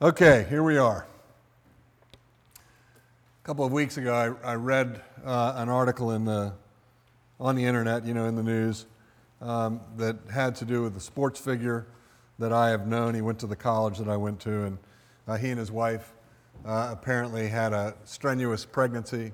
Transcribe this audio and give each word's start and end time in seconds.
Okay, 0.00 0.46
here 0.48 0.62
we 0.62 0.78
are. 0.78 1.08
A 2.54 3.42
couple 3.42 3.64
of 3.64 3.72
weeks 3.72 3.96
ago, 3.96 4.38
I, 4.44 4.52
I 4.52 4.54
read 4.54 5.02
uh, 5.24 5.54
an 5.56 5.68
article 5.68 6.12
in 6.12 6.24
the, 6.24 6.52
on 7.40 7.56
the 7.56 7.64
internet, 7.64 8.06
you 8.06 8.14
know, 8.14 8.26
in 8.26 8.36
the 8.36 8.44
news, 8.44 8.86
um, 9.40 9.80
that 9.96 10.14
had 10.32 10.54
to 10.54 10.64
do 10.64 10.84
with 10.84 10.94
the 10.94 11.00
sports 11.00 11.40
figure 11.40 11.84
that 12.38 12.52
I 12.52 12.70
have 12.70 12.86
known. 12.86 13.16
He 13.16 13.22
went 13.22 13.40
to 13.40 13.48
the 13.48 13.56
college 13.56 13.98
that 13.98 14.08
I 14.08 14.16
went 14.16 14.38
to, 14.42 14.66
and 14.66 14.78
uh, 15.26 15.36
he 15.36 15.48
and 15.48 15.58
his 15.58 15.72
wife 15.72 16.12
uh, 16.64 16.90
apparently 16.92 17.48
had 17.48 17.72
a 17.72 17.96
strenuous 18.04 18.64
pregnancy, 18.64 19.32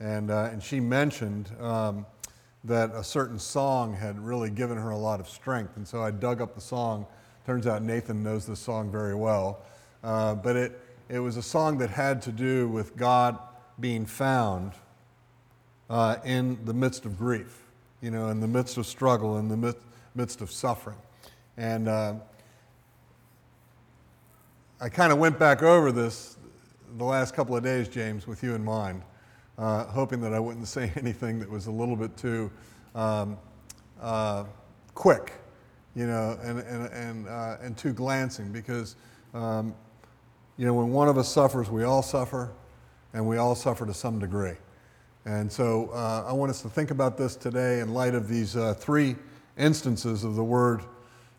and, 0.00 0.30
uh, 0.30 0.48
and 0.50 0.62
she 0.62 0.80
mentioned 0.80 1.50
um, 1.60 2.06
that 2.64 2.92
a 2.94 3.04
certain 3.04 3.38
song 3.38 3.92
had 3.92 4.18
really 4.18 4.48
given 4.48 4.78
her 4.78 4.88
a 4.88 4.98
lot 4.98 5.20
of 5.20 5.28
strength. 5.28 5.76
And 5.76 5.86
so 5.86 6.02
I 6.02 6.12
dug 6.12 6.40
up 6.40 6.54
the 6.54 6.62
song. 6.62 7.06
Turns 7.44 7.66
out 7.66 7.82
Nathan 7.82 8.22
knows 8.22 8.46
this 8.46 8.58
song 8.58 8.90
very 8.90 9.14
well. 9.14 9.60
Uh, 10.08 10.34
but 10.34 10.56
it, 10.56 10.80
it 11.10 11.18
was 11.18 11.36
a 11.36 11.42
song 11.42 11.76
that 11.76 11.90
had 11.90 12.22
to 12.22 12.32
do 12.32 12.66
with 12.66 12.96
God 12.96 13.38
being 13.78 14.06
found 14.06 14.72
uh, 15.90 16.16
in 16.24 16.58
the 16.64 16.72
midst 16.72 17.04
of 17.04 17.18
grief, 17.18 17.60
you 18.00 18.10
know, 18.10 18.30
in 18.30 18.40
the 18.40 18.48
midst 18.48 18.78
of 18.78 18.86
struggle, 18.86 19.36
in 19.36 19.48
the 19.48 19.76
midst 20.14 20.40
of 20.40 20.50
suffering. 20.50 20.96
And 21.58 21.88
uh, 21.88 22.14
I 24.80 24.88
kind 24.88 25.12
of 25.12 25.18
went 25.18 25.38
back 25.38 25.62
over 25.62 25.92
this 25.92 26.38
the 26.96 27.04
last 27.04 27.34
couple 27.34 27.54
of 27.54 27.62
days, 27.62 27.86
James, 27.86 28.26
with 28.26 28.42
you 28.42 28.54
in 28.54 28.64
mind, 28.64 29.02
uh, 29.58 29.84
hoping 29.84 30.22
that 30.22 30.32
I 30.32 30.40
wouldn't 30.40 30.68
say 30.68 30.90
anything 30.96 31.38
that 31.38 31.50
was 31.50 31.66
a 31.66 31.70
little 31.70 31.96
bit 31.96 32.16
too 32.16 32.50
um, 32.94 33.36
uh, 34.00 34.44
quick, 34.94 35.34
you 35.94 36.06
know, 36.06 36.38
and, 36.42 36.60
and, 36.60 36.86
and, 36.94 37.28
and 37.60 37.76
too 37.76 37.92
glancing 37.92 38.52
because, 38.52 38.96
um, 39.34 39.74
you 40.58 40.66
know, 40.66 40.74
when 40.74 40.90
one 40.90 41.08
of 41.08 41.16
us 41.16 41.28
suffers, 41.28 41.70
we 41.70 41.84
all 41.84 42.02
suffer, 42.02 42.50
and 43.14 43.26
we 43.26 43.36
all 43.36 43.54
suffer 43.54 43.86
to 43.86 43.94
some 43.94 44.18
degree. 44.18 44.56
And 45.24 45.50
so 45.50 45.90
uh, 45.94 46.24
I 46.26 46.32
want 46.32 46.50
us 46.50 46.62
to 46.62 46.68
think 46.68 46.90
about 46.90 47.16
this 47.16 47.36
today 47.36 47.78
in 47.80 47.94
light 47.94 48.14
of 48.14 48.28
these 48.28 48.56
uh, 48.56 48.74
three 48.74 49.14
instances 49.56 50.24
of 50.24 50.34
the 50.34 50.42
word 50.42 50.82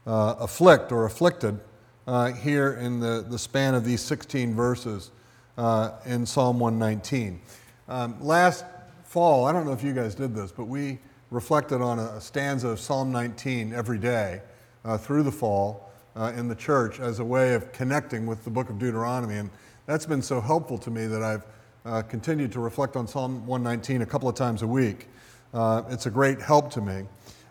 uh, 0.07 0.35
afflict 0.39 0.93
or 0.93 1.05
afflicted 1.05 1.59
uh, 2.07 2.31
here 2.31 2.73
in 2.75 3.01
the, 3.01 3.25
the 3.27 3.37
span 3.37 3.75
of 3.75 3.83
these 3.83 4.01
16 4.01 4.55
verses 4.55 5.11
uh, 5.57 5.91
in 6.05 6.25
Psalm 6.25 6.57
119. 6.57 7.41
Um, 7.89 8.15
last 8.21 8.63
fall, 9.03 9.45
I 9.45 9.51
don't 9.51 9.65
know 9.65 9.73
if 9.73 9.83
you 9.83 9.93
guys 9.93 10.15
did 10.15 10.33
this, 10.33 10.51
but 10.51 10.65
we 10.65 10.97
reflected 11.29 11.81
on 11.81 11.99
a, 11.99 12.21
stanza 12.21 12.69
of 12.69 12.79
Psalm 12.79 13.11
19 13.11 13.73
every 13.73 13.97
day 13.97 14.41
uh, 14.85 14.97
through 14.97 15.23
the 15.23 15.31
fall 15.31 15.88
uh, 16.19 16.33
in 16.35 16.47
the 16.47 16.55
church 16.55 16.99
as 16.99 17.19
a 17.19 17.23
way 17.23 17.53
of 17.53 17.71
connecting 17.71 18.25
with 18.25 18.43
the 18.43 18.49
book 18.49 18.69
of 18.69 18.77
Deuteronomy. 18.77 19.37
And 19.37 19.49
that's 19.85 20.05
been 20.05 20.21
so 20.21 20.41
helpful 20.41 20.77
to 20.79 20.91
me 20.91 21.07
that 21.07 21.23
I've 21.23 21.45
uh, 21.85 22.01
continued 22.01 22.51
to 22.51 22.59
reflect 22.59 22.95
on 22.95 23.07
Psalm 23.07 23.47
119 23.47 24.01
a 24.01 24.05
couple 24.05 24.27
of 24.27 24.35
times 24.35 24.61
a 24.61 24.67
week. 24.67 25.07
Uh, 25.53 25.83
it's 25.89 26.05
a 26.05 26.11
great 26.11 26.41
help 26.41 26.71
to 26.71 26.81
me. 26.81 27.05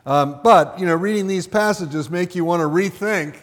Um, 0.05 0.41
but, 0.45 0.79
you 0.79 0.87
know, 0.87 0.95
reading 0.95 1.27
these 1.27 1.47
passages 1.47 2.11
make 2.11 2.35
you 2.35 2.45
want 2.45 2.61
to 2.61 2.69
rethink 2.69 3.37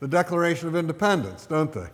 the 0.00 0.08
Declaration 0.08 0.68
of 0.68 0.76
Independence, 0.76 1.46
don't 1.46 1.72
they? 1.72 1.88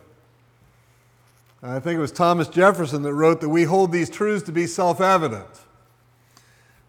I 1.63 1.79
think 1.79 1.97
it 1.97 2.01
was 2.01 2.11
Thomas 2.11 2.47
Jefferson 2.47 3.01
that 3.03 3.13
wrote 3.13 3.41
that 3.41 3.49
we 3.49 3.63
hold 3.63 3.91
these 3.91 4.09
truths 4.09 4.45
to 4.45 4.51
be 4.51 4.67
self 4.67 5.01
evident 5.01 5.47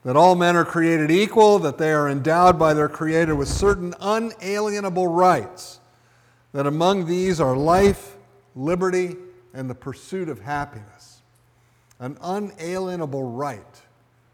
that 0.06 0.14
all 0.14 0.36
men 0.36 0.54
are 0.54 0.64
created 0.64 1.10
equal, 1.10 1.58
that 1.58 1.78
they 1.78 1.90
are 1.90 2.08
endowed 2.08 2.56
by 2.56 2.72
their 2.72 2.88
Creator 2.88 3.34
with 3.34 3.48
certain 3.48 3.92
unalienable 4.00 5.08
rights, 5.08 5.80
that 6.52 6.64
among 6.64 7.06
these 7.06 7.40
are 7.40 7.56
life, 7.56 8.14
liberty, 8.54 9.16
and 9.52 9.68
the 9.68 9.74
pursuit 9.74 10.28
of 10.28 10.38
happiness. 10.38 11.22
An 11.98 12.16
unalienable 12.22 13.24
right 13.24 13.82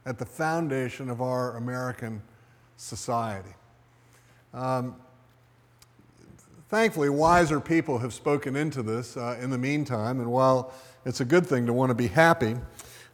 at 0.04 0.18
the 0.18 0.26
foundation 0.26 1.08
of 1.08 1.22
our 1.22 1.56
American 1.56 2.20
society. 2.76 3.54
Um, 4.52 4.96
thankfully, 6.68 7.08
wiser 7.08 7.60
people 7.60 7.96
have 7.96 8.12
spoken 8.12 8.56
into 8.56 8.82
this 8.82 9.16
uh, 9.16 9.38
in 9.40 9.48
the 9.48 9.56
meantime, 9.56 10.20
and 10.20 10.30
while 10.30 10.74
it's 11.06 11.22
a 11.22 11.24
good 11.24 11.46
thing 11.46 11.64
to 11.64 11.72
want 11.72 11.88
to 11.88 11.94
be 11.94 12.08
happy, 12.08 12.56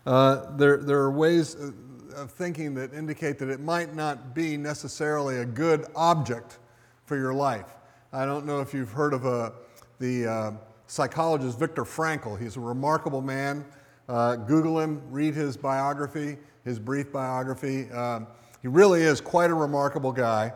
uh, 0.09 0.57
there, 0.57 0.79
there 0.79 0.99
are 1.01 1.11
ways, 1.11 1.55
uh, 1.55 1.71
of 2.15 2.31
thinking 2.31 2.75
that 2.75 2.93
indicate 2.93 3.39
that 3.39 3.49
it 3.49 3.61
might 3.61 3.95
not 3.95 4.35
be 4.35 4.57
necessarily 4.57 5.39
a 5.39 5.45
good 5.45 5.87
object 5.95 6.59
for 7.05 7.17
your 7.17 7.35
life. 7.35 7.75
I 8.13 8.25
don't 8.25 8.47
know 8.47 8.61
if 8.61 8.73
you've 8.73 8.91
heard 8.93 9.13
of 9.13 9.25
a, 9.25 9.29
uh, 9.29 9.51
the 9.99 10.27
uh, 10.27 10.53
psychologist 10.87 11.59
Viktor 11.59 11.85
Frankl. 11.85 12.39
He's 12.39 12.57
a 12.57 12.61
remarkable 12.61 13.21
man. 13.21 13.65
Uh, 14.09 14.37
Google 14.37 14.79
him, 14.81 15.03
read 15.11 15.35
his 15.35 15.57
biography, 15.57 16.39
his 16.65 16.79
brief 16.79 17.13
biography. 17.13 17.89
Uh, 17.93 18.21
he 18.63 18.69
really 18.69 19.03
is 19.03 19.21
quite 19.21 19.51
a 19.51 19.55
remarkable 19.55 20.13
guy. 20.13 20.53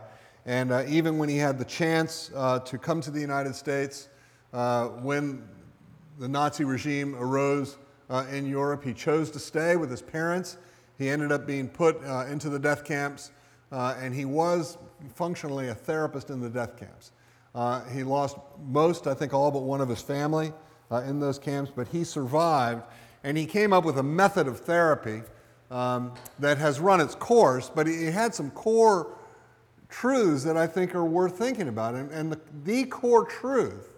And 0.47 0.73
uh, 0.73 0.85
even 0.89 1.19
when 1.19 1.29
he 1.29 1.37
had 1.37 1.59
the 1.59 1.65
chance 1.65 2.31
uh, 2.35 2.61
to 2.61 2.79
come 2.79 3.01
to 3.03 3.11
the 3.11 3.21
United 3.21 3.55
States, 3.55 4.09
when 4.51 5.47
the 6.19 6.29
Nazi 6.29 6.65
regime 6.65 7.15
arose 7.17 7.77
in 8.31 8.47
Europe, 8.47 8.83
he 8.85 8.93
chose 8.93 9.31
to 9.31 9.39
stay 9.39 9.77
with 9.77 9.91
his 9.91 10.03
parents 10.03 10.57
he 11.03 11.11
ended 11.11 11.33
up 11.33 11.47
being 11.47 11.69
put 11.69 12.03
uh, 12.05 12.27
into 12.27 12.49
the 12.49 12.59
death 12.59 12.85
camps, 12.85 13.31
uh, 13.71 13.97
and 13.99 14.15
he 14.15 14.25
was 14.25 14.79
functionally 15.15 15.69
a 15.69 15.75
therapist 15.75 16.31
in 16.31 16.41
the 16.41 16.49
death 16.49 16.77
camps. 16.77 17.13
Uh, 17.55 17.85
he 17.87 18.03
lost 18.03 18.37
most, 18.67 19.07
I 19.07 19.15
think 19.15 19.35
all 19.35 19.51
but 19.51 19.63
one 19.63 19.81
of 19.81 19.89
his 19.89 20.01
family 20.01 20.53
uh, 20.91 21.03
in 21.03 21.21
those 21.21 21.39
camps, 21.39 21.71
but 21.75 21.89
he 21.89 22.05
survived, 22.05 22.83
and 23.25 23.37
he 23.37 23.47
came 23.47 23.73
up 23.73 23.85
with 23.85 23.99
a 23.99 24.03
method 24.03 24.47
of 24.47 24.61
therapy 24.61 25.23
um, 25.71 26.15
that 26.39 26.59
has 26.59 26.81
run 26.81 27.01
its 27.01 27.15
course, 27.15 27.71
but 27.75 27.87
he 27.87 28.07
had 28.07 28.35
some 28.35 28.51
core 28.51 29.17
truths 29.89 30.45
that 30.45 30.57
I 30.57 30.67
think 30.67 30.95
are 30.95 31.05
worth 31.05 31.39
thinking 31.39 31.69
about. 31.69 31.95
And, 31.95 32.11
and 32.11 32.33
the, 32.33 32.41
the 32.65 32.85
core 32.85 33.27
truth 33.27 33.93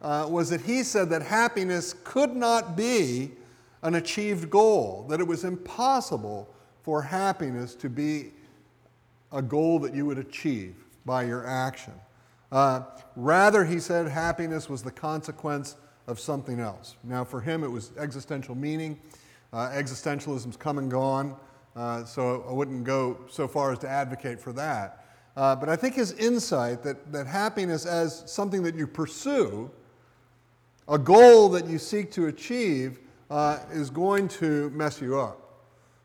uh, 0.00 0.26
was 0.28 0.50
that 0.50 0.60
he 0.60 0.82
said 0.82 1.10
that 1.10 1.22
happiness 1.22 1.94
could 2.04 2.34
not 2.34 2.76
be 2.76 3.32
an 3.82 3.94
achieved 3.94 4.50
goal, 4.50 5.06
that 5.08 5.20
it 5.20 5.26
was 5.26 5.44
impossible 5.44 6.52
for 6.82 7.02
happiness 7.02 7.74
to 7.76 7.88
be 7.88 8.32
a 9.32 9.42
goal 9.42 9.78
that 9.78 9.94
you 9.94 10.06
would 10.06 10.18
achieve 10.18 10.74
by 11.04 11.22
your 11.22 11.46
action. 11.46 11.92
Uh, 12.50 12.82
rather, 13.14 13.64
he 13.64 13.78
said 13.78 14.08
happiness 14.08 14.68
was 14.68 14.82
the 14.82 14.90
consequence 14.90 15.76
of 16.06 16.18
something 16.18 16.60
else. 16.60 16.96
Now, 17.04 17.24
for 17.24 17.40
him, 17.40 17.62
it 17.62 17.70
was 17.70 17.92
existential 17.98 18.54
meaning. 18.54 18.98
Uh, 19.52 19.68
existentialism's 19.70 20.56
come 20.56 20.78
and 20.78 20.90
gone, 20.90 21.36
uh, 21.76 22.04
so 22.04 22.44
I 22.48 22.52
wouldn't 22.52 22.84
go 22.84 23.18
so 23.30 23.46
far 23.46 23.72
as 23.72 23.78
to 23.80 23.88
advocate 23.88 24.40
for 24.40 24.52
that. 24.54 25.04
Uh, 25.36 25.54
but 25.54 25.68
I 25.68 25.76
think 25.76 25.94
his 25.94 26.12
insight 26.12 26.82
that, 26.82 27.12
that 27.12 27.26
happiness 27.26 27.86
as 27.86 28.24
something 28.26 28.62
that 28.64 28.74
you 28.74 28.86
pursue, 28.86 29.70
a 30.88 30.98
goal 30.98 31.48
that 31.50 31.66
you 31.66 31.78
seek 31.78 32.10
to 32.12 32.26
achieve, 32.26 32.98
uh, 33.30 33.58
is 33.70 33.90
going 33.90 34.28
to 34.28 34.70
mess 34.70 35.00
you 35.00 35.18
up. 35.18 35.40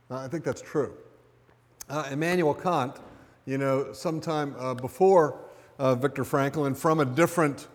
Uh, 0.10 0.18
I 0.18 0.28
think 0.28 0.44
that's 0.44 0.62
true. 0.62 0.94
Uh, 1.90 2.10
Immanuel 2.12 2.54
Kant, 2.54 2.98
you 3.46 3.58
know, 3.58 3.94
sometime 3.94 4.56
uh, 4.58 4.74
before 4.74 5.40
uh, 5.80 5.96
Viktor 5.96 6.24
Frankl, 6.24 6.68
and 6.68 6.78
from 6.78 7.00
a 7.00 7.06
different 7.06 7.68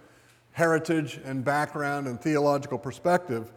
heritage 0.53 1.21
and 1.25 1.45
background 1.45 2.07
and 2.07 2.21
theological 2.21 2.79
perspective, 2.79 3.53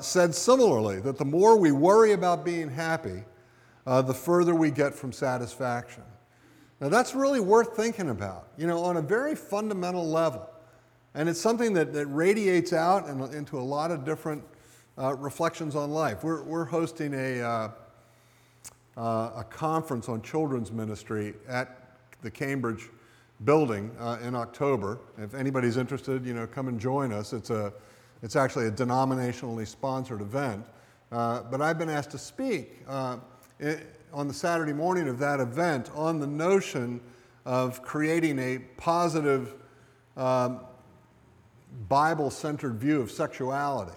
said 0.00 0.34
similarly 0.34 1.00
that 1.00 1.18
the 1.18 1.24
more 1.24 1.56
we 1.56 1.72
worry 1.72 2.12
about 2.12 2.44
being 2.44 2.68
happy, 2.68 3.22
the 3.84 4.14
further 4.14 4.54
we 4.54 4.70
get 4.70 4.94
from 4.94 5.12
satisfaction. 5.12 6.02
Now, 6.80 6.88
that's 6.88 7.14
really 7.14 7.40
worth 7.40 7.76
thinking 7.76 8.10
about, 8.10 8.48
you 8.56 8.66
know, 8.66 8.82
on 8.84 8.96
a 8.96 9.02
very 9.02 9.34
fundamental 9.34 10.06
level. 10.08 10.48
And 11.14 11.28
it's 11.28 11.40
something 11.40 11.72
that, 11.72 11.92
that 11.92 12.06
radiates 12.06 12.72
out 12.72 13.08
in, 13.08 13.20
into 13.34 13.58
a 13.58 13.62
lot 13.62 13.90
of 13.90 14.04
different 14.04 14.44
uh, 14.98 15.14
reflections 15.16 15.76
on 15.76 15.90
life. 15.90 16.24
We're, 16.24 16.42
we're 16.42 16.64
hosting 16.64 17.14
a, 17.14 17.40
uh, 17.40 17.70
uh, 18.96 19.00
a 19.36 19.46
conference 19.48 20.08
on 20.08 20.22
children's 20.22 20.72
ministry 20.72 21.34
at 21.48 21.96
the 22.22 22.30
Cambridge 22.30 22.88
building 23.44 23.92
uh, 24.00 24.18
in 24.22 24.34
October. 24.34 24.98
If 25.16 25.34
anybody's 25.34 25.76
interested, 25.76 26.26
you 26.26 26.34
know, 26.34 26.46
come 26.46 26.66
and 26.68 26.80
join 26.80 27.12
us. 27.12 27.32
It's, 27.32 27.50
a, 27.50 27.72
it's 28.22 28.34
actually 28.34 28.66
a 28.66 28.72
denominationally 28.72 29.66
sponsored 29.66 30.20
event. 30.20 30.66
Uh, 31.12 31.42
but 31.42 31.62
I've 31.62 31.78
been 31.78 31.88
asked 31.88 32.10
to 32.10 32.18
speak 32.18 32.82
uh, 32.88 33.18
on 34.12 34.26
the 34.26 34.34
Saturday 34.34 34.72
morning 34.72 35.08
of 35.08 35.18
that 35.20 35.38
event 35.38 35.90
on 35.94 36.18
the 36.18 36.26
notion 36.26 37.00
of 37.46 37.82
creating 37.82 38.38
a 38.40 38.58
positive 38.76 39.54
um, 40.16 40.60
Bible 41.88 42.30
centered 42.30 42.74
view 42.74 43.00
of 43.00 43.10
sexuality 43.10 43.96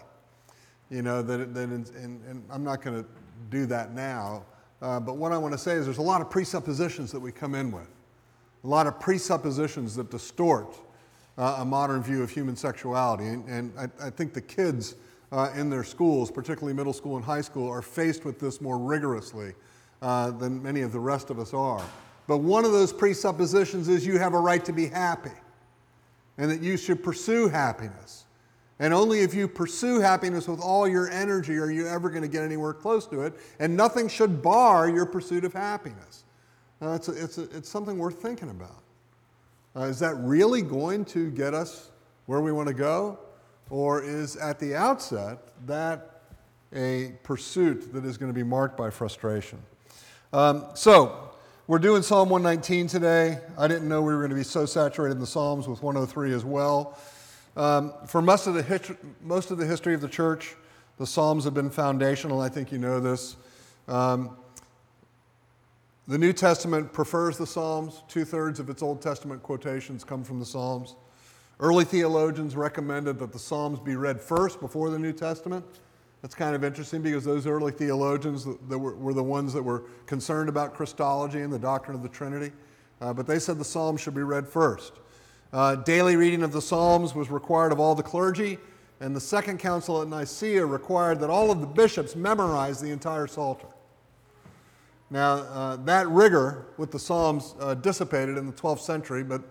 you 0.91 1.01
know, 1.01 1.21
that, 1.21 1.53
that 1.53 1.69
and, 1.69 1.89
and 1.95 2.43
I'm 2.51 2.63
not 2.63 2.83
going 2.83 3.01
to 3.01 3.09
do 3.49 3.65
that 3.67 3.93
now. 3.93 4.45
Uh, 4.81 4.99
but 4.99 5.15
what 5.15 5.31
I 5.31 5.37
want 5.37 5.53
to 5.53 5.57
say 5.57 5.73
is 5.73 5.85
there's 5.85 5.99
a 5.99 6.01
lot 6.03 6.21
of 6.21 6.29
presuppositions 6.29 7.11
that 7.11 7.19
we 7.19 7.31
come 7.31 7.55
in 7.55 7.71
with, 7.71 7.87
a 8.63 8.67
lot 8.67 8.87
of 8.87 8.99
presuppositions 8.99 9.95
that 9.95 10.11
distort 10.11 10.75
uh, 11.37 11.57
a 11.59 11.65
modern 11.65 12.03
view 12.03 12.21
of 12.21 12.29
human 12.29 12.55
sexuality. 12.55 13.25
And, 13.25 13.47
and 13.47 13.73
I, 13.79 14.07
I, 14.07 14.09
think 14.09 14.33
the 14.33 14.41
kids 14.41 14.95
uh, 15.31 15.49
in 15.55 15.69
their 15.69 15.83
schools, 15.83 16.29
particularly 16.29 16.73
middle 16.73 16.93
school 16.93 17.15
and 17.15 17.23
high 17.23 17.41
school, 17.41 17.69
are 17.69 17.81
faced 17.81 18.25
with 18.25 18.39
this 18.39 18.59
more 18.59 18.77
rigorously 18.77 19.53
uh, 20.01 20.31
than 20.31 20.61
many 20.61 20.81
of 20.81 20.91
the 20.91 20.99
rest 20.99 21.29
of 21.29 21.39
us 21.39 21.53
are. 21.53 21.83
But 22.27 22.39
one 22.39 22.65
of 22.65 22.71
those 22.71 22.91
presuppositions 22.91 23.87
is 23.87 24.05
you 24.05 24.19
have 24.19 24.33
a 24.33 24.39
right 24.39 24.63
to 24.65 24.73
be 24.73 24.87
happy 24.87 25.31
and 26.37 26.49
that 26.51 26.61
you 26.61 26.75
should 26.75 27.03
pursue 27.03 27.47
happiness. 27.47 28.25
And 28.81 28.95
only 28.95 29.19
if 29.19 29.35
you 29.35 29.47
pursue 29.47 29.99
happiness 29.99 30.47
with 30.47 30.59
all 30.59 30.87
your 30.87 31.07
energy 31.11 31.55
are 31.59 31.69
you 31.69 31.87
ever 31.87 32.09
going 32.09 32.23
to 32.23 32.27
get 32.27 32.41
anywhere 32.41 32.73
close 32.73 33.05
to 33.07 33.21
it. 33.21 33.35
And 33.59 33.77
nothing 33.77 34.09
should 34.09 34.41
bar 34.41 34.89
your 34.89 35.05
pursuit 35.05 35.45
of 35.45 35.53
happiness. 35.53 36.23
Uh, 36.81 36.93
it's, 36.93 37.07
a, 37.07 37.23
it's, 37.23 37.37
a, 37.37 37.43
it's 37.55 37.69
something 37.69 37.99
worth 37.99 38.19
thinking 38.19 38.49
about. 38.49 38.81
Uh, 39.75 39.81
is 39.81 39.99
that 39.99 40.15
really 40.15 40.63
going 40.63 41.05
to 41.05 41.29
get 41.29 41.53
us 41.53 41.91
where 42.25 42.41
we 42.41 42.51
want 42.51 42.69
to 42.69 42.73
go? 42.73 43.19
Or 43.69 44.01
is 44.01 44.35
at 44.35 44.57
the 44.57 44.73
outset 44.73 45.37
that 45.67 46.23
a 46.73 47.13
pursuit 47.21 47.93
that 47.93 48.03
is 48.03 48.17
going 48.17 48.33
to 48.33 48.35
be 48.35 48.43
marked 48.43 48.77
by 48.77 48.89
frustration? 48.89 49.59
Um, 50.33 50.65
so, 50.73 51.29
we're 51.67 51.77
doing 51.77 52.01
Psalm 52.01 52.29
119 52.29 52.87
today. 52.87 53.37
I 53.59 53.67
didn't 53.67 53.87
know 53.87 54.01
we 54.01 54.11
were 54.11 54.21
going 54.21 54.31
to 54.31 54.35
be 54.35 54.43
so 54.43 54.65
saturated 54.65 55.13
in 55.13 55.19
the 55.19 55.27
Psalms 55.27 55.67
with 55.67 55.83
103 55.83 56.33
as 56.33 56.43
well. 56.43 56.97
Um, 57.57 57.93
for 58.07 58.21
most 58.21 58.47
of, 58.47 58.53
the 58.53 58.63
hist- 58.63 58.91
most 59.21 59.51
of 59.51 59.57
the 59.57 59.65
history 59.65 59.93
of 59.93 60.01
the 60.01 60.07
church, 60.07 60.55
the 60.97 61.05
Psalms 61.05 61.43
have 61.43 61.53
been 61.53 61.69
foundational. 61.69 62.39
I 62.41 62.49
think 62.49 62.71
you 62.71 62.77
know 62.77 62.99
this. 62.99 63.35
Um, 63.87 64.37
the 66.07 66.17
New 66.17 66.33
Testament 66.33 66.93
prefers 66.93 67.37
the 67.37 67.47
Psalms. 67.47 68.03
Two 68.07 68.25
thirds 68.25 68.59
of 68.59 68.69
its 68.69 68.81
Old 68.81 69.01
Testament 69.01 69.43
quotations 69.43 70.03
come 70.03 70.23
from 70.23 70.39
the 70.39 70.45
Psalms. 70.45 70.95
Early 71.59 71.85
theologians 71.85 72.55
recommended 72.55 73.19
that 73.19 73.31
the 73.31 73.39
Psalms 73.39 73.79
be 73.79 73.95
read 73.95 74.19
first 74.19 74.59
before 74.59 74.89
the 74.89 74.97
New 74.97 75.13
Testament. 75.13 75.63
That's 76.21 76.35
kind 76.35 76.55
of 76.55 76.63
interesting 76.63 77.01
because 77.01 77.23
those 77.23 77.47
early 77.47 77.71
theologians 77.71 78.45
that 78.45 78.77
were, 78.77 78.95
were 78.95 79.13
the 79.13 79.23
ones 79.23 79.53
that 79.53 79.61
were 79.61 79.83
concerned 80.05 80.49
about 80.49 80.73
Christology 80.73 81.41
and 81.41 81.51
the 81.51 81.59
doctrine 81.59 81.95
of 81.95 82.03
the 82.03 82.09
Trinity. 82.09 82.51
Uh, 82.99 83.13
but 83.13 83.27
they 83.27 83.39
said 83.39 83.57
the 83.57 83.65
Psalms 83.65 84.01
should 84.01 84.15
be 84.15 84.21
read 84.21 84.47
first. 84.47 84.93
Uh, 85.53 85.75
daily 85.75 86.15
reading 86.15 86.43
of 86.43 86.53
the 86.53 86.61
Psalms 86.61 87.13
was 87.13 87.29
required 87.29 87.73
of 87.73 87.79
all 87.79 87.93
the 87.93 88.03
clergy, 88.03 88.57
and 89.01 89.13
the 89.13 89.19
Second 89.19 89.59
Council 89.59 90.01
at 90.01 90.07
Nicaea 90.07 90.65
required 90.65 91.19
that 91.19 91.29
all 91.29 91.51
of 91.51 91.59
the 91.59 91.67
bishops 91.67 92.15
memorize 92.15 92.79
the 92.79 92.89
entire 92.89 93.27
Psalter. 93.27 93.67
Now, 95.09 95.33
uh, 95.33 95.75
that 95.77 96.07
rigor 96.07 96.67
with 96.77 96.91
the 96.91 96.99
Psalms 96.99 97.53
uh, 97.59 97.73
dissipated 97.73 98.37
in 98.37 98.45
the 98.45 98.53
12th 98.53 98.79
century, 98.79 99.23
but 99.23 99.41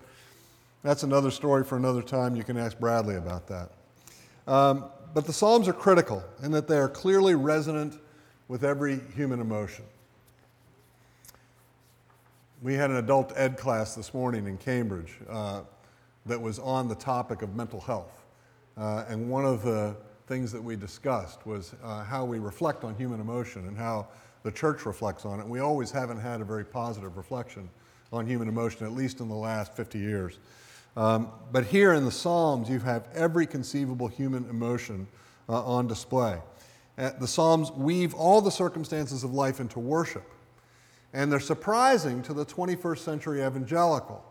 that's 0.83 1.03
another 1.03 1.31
story 1.31 1.65
for 1.65 1.77
another 1.77 2.01
time. 2.01 2.35
You 2.35 2.45
can 2.45 2.57
ask 2.57 2.79
Bradley 2.79 3.17
about 3.17 3.47
that. 3.49 3.71
Um, 4.47 4.87
but 5.13 5.27
the 5.27 5.35
Psalms 5.35 5.69
are 5.69 5.75
critical 5.75 6.25
in 6.43 6.51
that 6.53 6.67
they 6.67 6.79
are 6.79 6.89
clearly 6.89 7.35
resonant 7.35 7.99
with 8.49 8.65
every 8.65 9.01
human 9.15 9.39
emotion. 9.39 9.85
We 12.63 12.75
had 12.75 12.89
an 12.89 12.97
adult 12.97 13.35
ed 13.37 13.59
class 13.59 13.95
this 13.95 14.15
morning 14.15 14.47
in 14.47 14.57
Cambridge 14.57 15.19
uh, 15.29 15.63
that 16.27 16.41
was 16.41 16.59
on 16.59 16.89
the 16.89 16.95
topic 16.95 17.43
of 17.43 17.55
mental 17.55 17.81
health. 17.81 18.25
Uh, 18.77 19.05
and 19.09 19.29
one 19.29 19.45
of 19.45 19.63
the 19.63 19.97
things 20.27 20.53
that 20.53 20.63
we 20.63 20.77
discussed 20.77 21.47
was 21.47 21.75
uh, 21.83 22.05
how 22.05 22.25
we 22.25 22.39
reflect 22.39 22.85
on 22.85 22.95
human 22.95 23.21
emotion 23.21 23.67
and 23.67 23.77
how 23.77 24.07
the 24.43 24.51
church 24.51 24.87
reflects 24.87 25.25
on 25.25 25.41
it. 25.41 25.47
We 25.47 25.61
always 25.61 25.91
haven't 25.91 26.21
had 26.21 26.41
a 26.41 26.45
very 26.45 26.65
positive 26.65 27.17
reflection 27.17 27.69
on 28.13 28.27
human 28.27 28.49
emotion, 28.49 28.87
at 28.87 28.93
least 28.93 29.21
in 29.21 29.29
the 29.29 29.35
last 29.35 29.75
50 29.75 29.99
years. 29.99 30.39
Um, 30.97 31.31
but 31.53 31.65
here 31.65 31.95
in 31.95 32.05
the 32.05 32.11
Psalms, 32.11 32.69
you 32.69 32.81
have 32.81 33.09
every 33.15 33.47
conceivable 33.47 34.09
human 34.09 34.49
emotion 34.49 35.07
uh, 35.49 35.63
on 35.65 35.87
display. 35.87 36.41
Uh, 36.99 37.11
the 37.19 37.29
Psalms 37.29 37.71
weave 37.73 38.15
all 38.15 38.41
the 38.41 38.51
circumstances 38.51 39.25
of 39.25 39.33
life 39.33 39.61
into 39.61 39.79
worship, 39.79 40.29
and 41.13 41.31
they're 41.31 41.41
surprising 41.41 42.23
to 42.23 42.33
the 42.33 42.45
21st 42.45 42.99
century 42.99 43.45
evangelical. 43.45 44.25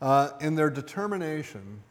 Uh, 0.00 0.30
in 0.40 0.54
their 0.54 0.70
determination 0.70 1.82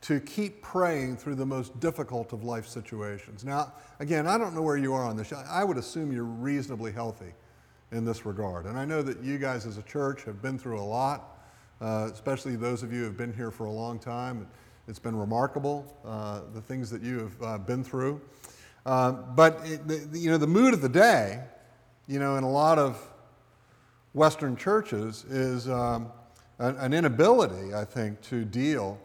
to 0.00 0.18
keep 0.18 0.62
praying 0.62 1.16
through 1.16 1.36
the 1.36 1.46
most 1.46 1.78
difficult 1.78 2.32
of 2.32 2.42
life 2.42 2.66
situations. 2.66 3.44
Now, 3.44 3.72
again, 4.00 4.26
I 4.26 4.36
don't 4.36 4.52
know 4.52 4.62
where 4.62 4.76
you 4.76 4.92
are 4.94 5.04
on 5.04 5.16
this. 5.16 5.32
I 5.32 5.62
would 5.62 5.76
assume 5.76 6.10
you're 6.10 6.24
reasonably 6.24 6.90
healthy 6.90 7.32
in 7.92 8.04
this 8.04 8.26
regard. 8.26 8.66
And 8.66 8.76
I 8.76 8.84
know 8.84 9.00
that 9.02 9.22
you 9.22 9.38
guys 9.38 9.64
as 9.64 9.78
a 9.78 9.82
church 9.82 10.24
have 10.24 10.42
been 10.42 10.58
through 10.58 10.80
a 10.80 10.82
lot, 10.82 11.38
uh, 11.80 12.10
especially 12.12 12.56
those 12.56 12.82
of 12.82 12.92
you 12.92 13.00
who 13.00 13.04
have 13.04 13.16
been 13.16 13.32
here 13.32 13.52
for 13.52 13.66
a 13.66 13.70
long 13.70 14.00
time. 14.00 14.48
It's 14.88 14.98
been 14.98 15.14
remarkable, 15.14 15.96
uh, 16.04 16.40
the 16.52 16.60
things 16.60 16.90
that 16.90 17.02
you 17.02 17.20
have 17.20 17.42
uh, 17.42 17.58
been 17.58 17.84
through. 17.84 18.20
Uh, 18.84 19.12
but, 19.12 19.60
it, 19.64 19.86
the, 19.86 20.18
you 20.18 20.30
know, 20.30 20.38
the 20.38 20.48
mood 20.48 20.74
of 20.74 20.80
the 20.80 20.88
day, 20.88 21.44
you 22.08 22.18
know, 22.18 22.36
in 22.36 22.42
a 22.42 22.50
lot 22.50 22.80
of 22.80 23.00
Western 24.14 24.56
churches 24.56 25.24
is 25.24 25.68
um, 25.68 26.10
an, 26.62 26.76
an, 26.76 26.92
inability, 26.94 27.74
I 27.74 27.84
think, 27.84 28.20
to 28.22 28.44
deal, 28.44 28.98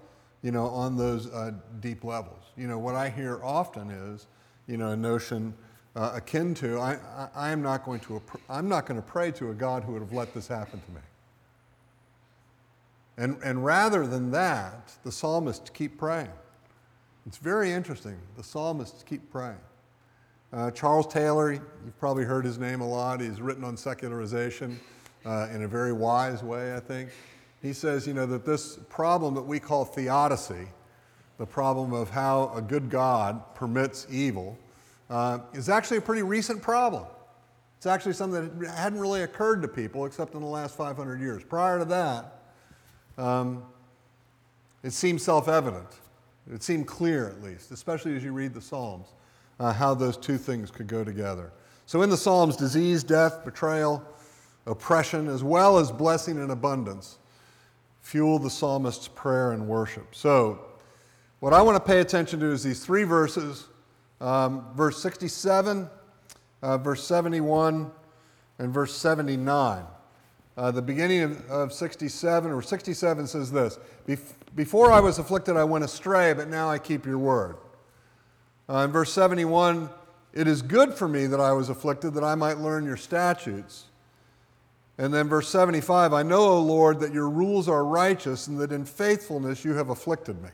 you 0.43 0.51
know, 0.51 0.67
on 0.67 0.95
those 0.95 1.27
uh, 1.27 1.51
deep 1.79 2.03
levels. 2.03 2.43
You 2.55 2.67
know, 2.67 2.77
what 2.77 2.95
I 2.95 3.09
hear 3.09 3.43
often 3.43 3.89
is, 3.89 4.27
you 4.67 4.77
know, 4.77 4.91
a 4.91 4.95
notion 4.95 5.53
uh, 5.95 6.11
akin 6.15 6.53
to, 6.55 6.79
I, 6.79 6.99
I, 7.35 7.49
am 7.49 7.63
not 7.63 7.83
going 7.83 7.99
to, 8.01 8.21
I'm 8.47 8.69
not 8.69 8.85
going 8.85 9.01
to 9.01 9.05
pray 9.05 9.31
to 9.31 9.49
a 9.49 9.53
God 9.53 9.83
who 9.83 9.93
would 9.93 10.01
have 10.01 10.13
let 10.13 10.33
this 10.33 10.47
happen 10.47 10.79
to 10.79 10.91
me. 10.91 11.01
And, 13.17 13.37
and 13.43 13.65
rather 13.65 14.05
than 14.05 14.29
that, 14.31 14.93
the 15.03 15.11
psalmists 15.11 15.71
keep 15.71 15.97
praying. 15.97 16.29
It's 17.25 17.37
very 17.37 17.71
interesting. 17.71 18.17
The 18.37 18.43
psalmists 18.43 19.01
keep 19.01 19.31
praying. 19.31 19.57
Uh, 20.53 20.69
Charles 20.69 21.07
Taylor, 21.07 21.51
you've 21.51 21.99
probably 21.99 22.23
heard 22.23 22.45
his 22.45 22.59
name 22.59 22.81
a 22.81 22.87
lot. 22.87 23.19
He's 23.19 23.41
written 23.41 23.63
on 23.63 23.75
secularization 23.75 24.79
uh, 25.25 25.47
in 25.51 25.63
a 25.63 25.67
very 25.67 25.91
wise 25.91 26.43
way, 26.43 26.75
I 26.75 26.79
think. 26.79 27.09
He 27.61 27.73
says, 27.73 28.05
you 28.05 28.13
know, 28.13 28.25
that 28.25 28.45
this 28.45 28.77
problem 28.89 29.33
that 29.35 29.41
we 29.41 29.59
call 29.59 29.85
theodicy, 29.85 30.67
the 31.37 31.45
problem 31.45 31.93
of 31.93 32.09
how 32.09 32.51
a 32.55 32.61
good 32.61 32.89
God 32.89 33.41
permits 33.55 34.07
evil, 34.09 34.57
uh, 35.09 35.39
is 35.53 35.69
actually 35.69 35.97
a 35.97 36.01
pretty 36.01 36.23
recent 36.23 36.61
problem. 36.61 37.05
It's 37.77 37.85
actually 37.85 38.13
something 38.13 38.59
that 38.59 38.69
hadn't 38.71 38.99
really 38.99 39.21
occurred 39.21 39.61
to 39.61 39.67
people 39.67 40.05
except 40.05 40.33
in 40.33 40.41
the 40.41 40.47
last 40.47 40.75
500 40.75 41.19
years. 41.19 41.43
Prior 41.43 41.79
to 41.79 41.85
that, 41.85 42.41
um, 43.17 43.63
it 44.83 44.93
seemed 44.93 45.21
self 45.21 45.47
evident. 45.47 45.87
It 46.51 46.63
seemed 46.63 46.87
clear, 46.87 47.27
at 47.29 47.43
least, 47.43 47.71
especially 47.71 48.15
as 48.15 48.23
you 48.23 48.31
read 48.31 48.53
the 48.53 48.61
Psalms, 48.61 49.07
uh, 49.59 49.73
how 49.73 49.93
those 49.93 50.15
two 50.15 50.37
things 50.37 50.71
could 50.71 50.87
go 50.87 51.03
together. 51.03 51.51
So, 51.85 52.01
in 52.01 52.09
the 52.09 52.17
Psalms, 52.17 52.55
disease, 52.55 53.03
death, 53.03 53.43
betrayal, 53.43 54.03
oppression, 54.65 55.27
as 55.27 55.43
well 55.43 55.77
as 55.77 55.91
blessing 55.91 56.39
and 56.39 56.51
abundance, 56.51 57.17
fuel 58.07 58.39
the 58.39 58.49
psalmist's 58.49 59.09
prayer 59.09 59.51
and 59.51 59.67
worship. 59.67 60.15
So, 60.15 60.59
what 61.41 61.51
I 61.51 61.61
want 61.61 61.75
to 61.75 61.85
pay 61.85 61.99
attention 61.99 62.39
to 62.39 62.45
is 62.53 62.63
these 62.63 62.83
three 62.83 63.03
verses 63.03 63.67
um, 64.21 64.65
verse 64.75 65.01
67, 65.01 65.89
uh, 66.61 66.77
verse 66.77 67.03
71, 67.03 67.91
and 68.59 68.73
verse 68.73 68.95
79. 68.95 69.83
Uh, 70.55 70.71
the 70.71 70.81
beginning 70.81 71.21
of, 71.21 71.51
of 71.51 71.73
67 71.73 72.49
or 72.49 72.61
67 72.61 73.27
says 73.27 73.51
this 73.51 73.77
Before 74.55 74.89
I 74.89 75.01
was 75.01 75.19
afflicted, 75.19 75.57
I 75.57 75.65
went 75.65 75.83
astray, 75.83 76.31
but 76.31 76.47
now 76.47 76.69
I 76.69 76.79
keep 76.79 77.05
your 77.05 77.19
word. 77.19 77.57
Uh, 78.69 78.85
in 78.85 78.91
verse 78.91 79.11
71, 79.11 79.89
it 80.33 80.47
is 80.47 80.61
good 80.61 80.93
for 80.93 81.09
me 81.09 81.27
that 81.27 81.41
I 81.41 81.51
was 81.51 81.67
afflicted, 81.67 82.13
that 82.13 82.23
I 82.23 82.35
might 82.35 82.57
learn 82.57 82.85
your 82.85 82.97
statutes. 82.97 83.87
And 84.97 85.13
then 85.13 85.27
verse 85.27 85.47
75, 85.49 86.13
I 86.13 86.23
know, 86.23 86.41
O 86.41 86.61
Lord, 86.61 86.99
that 87.01 87.13
your 87.13 87.29
rules 87.29 87.69
are 87.69 87.85
righteous 87.85 88.47
and 88.47 88.57
that 88.59 88.71
in 88.71 88.83
faithfulness 88.83 89.63
you 89.63 89.75
have 89.75 89.89
afflicted 89.89 90.41
me. 90.41 90.49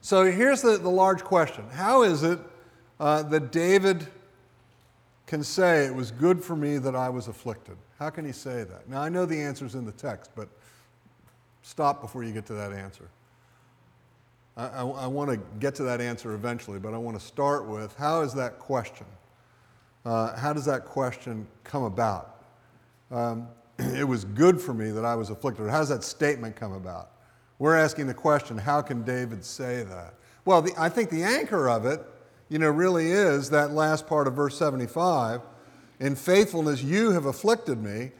So 0.00 0.30
here's 0.30 0.62
the, 0.62 0.78
the 0.78 0.88
large 0.88 1.24
question 1.24 1.68
How 1.70 2.04
is 2.04 2.22
it 2.22 2.38
uh, 3.00 3.24
that 3.24 3.50
David 3.50 4.06
can 5.26 5.42
say, 5.42 5.86
It 5.86 5.94
was 5.94 6.12
good 6.12 6.44
for 6.44 6.54
me 6.54 6.78
that 6.78 6.94
I 6.94 7.08
was 7.08 7.26
afflicted? 7.26 7.76
How 7.98 8.10
can 8.10 8.24
he 8.24 8.32
say 8.32 8.62
that? 8.62 8.88
Now, 8.88 9.02
I 9.02 9.08
know 9.08 9.26
the 9.26 9.40
answer 9.40 9.66
is 9.66 9.74
in 9.74 9.84
the 9.84 9.92
text, 9.92 10.30
but 10.36 10.48
stop 11.62 12.00
before 12.00 12.22
you 12.22 12.32
get 12.32 12.46
to 12.46 12.54
that 12.54 12.72
answer. 12.72 13.08
I, 14.56 14.66
I, 14.66 14.82
I 14.84 15.06
want 15.08 15.30
to 15.30 15.40
get 15.58 15.74
to 15.76 15.82
that 15.84 16.00
answer 16.00 16.34
eventually, 16.34 16.78
but 16.78 16.94
I 16.94 16.98
want 16.98 17.18
to 17.18 17.26
start 17.26 17.66
with 17.66 17.96
how 17.96 18.20
is 18.20 18.32
that 18.34 18.60
question? 18.60 19.06
Uh, 20.04 20.36
how 20.36 20.52
does 20.52 20.66
that 20.66 20.84
question 20.84 21.48
come 21.64 21.82
about? 21.82 22.35
Um, 23.10 23.48
it 23.78 24.06
was 24.06 24.24
good 24.24 24.60
for 24.60 24.74
me 24.74 24.90
that 24.90 25.04
I 25.04 25.14
was 25.14 25.30
afflicted. 25.30 25.68
How 25.68 25.80
does 25.80 25.88
that 25.90 26.04
statement 26.04 26.56
come 26.56 26.72
about? 26.72 27.10
We're 27.58 27.76
asking 27.76 28.06
the 28.06 28.14
question 28.14 28.58
how 28.58 28.82
can 28.82 29.02
David 29.02 29.44
say 29.44 29.82
that? 29.84 30.14
Well, 30.44 30.62
the, 30.62 30.72
I 30.78 30.88
think 30.88 31.10
the 31.10 31.22
anchor 31.22 31.68
of 31.68 31.86
it, 31.86 32.00
you 32.48 32.58
know, 32.58 32.70
really 32.70 33.10
is 33.10 33.50
that 33.50 33.72
last 33.72 34.06
part 34.06 34.26
of 34.26 34.34
verse 34.34 34.56
75 34.58 35.40
In 36.00 36.14
faithfulness 36.14 36.82
you 36.82 37.10
have 37.12 37.26
afflicted 37.26 37.82
me. 37.82 38.12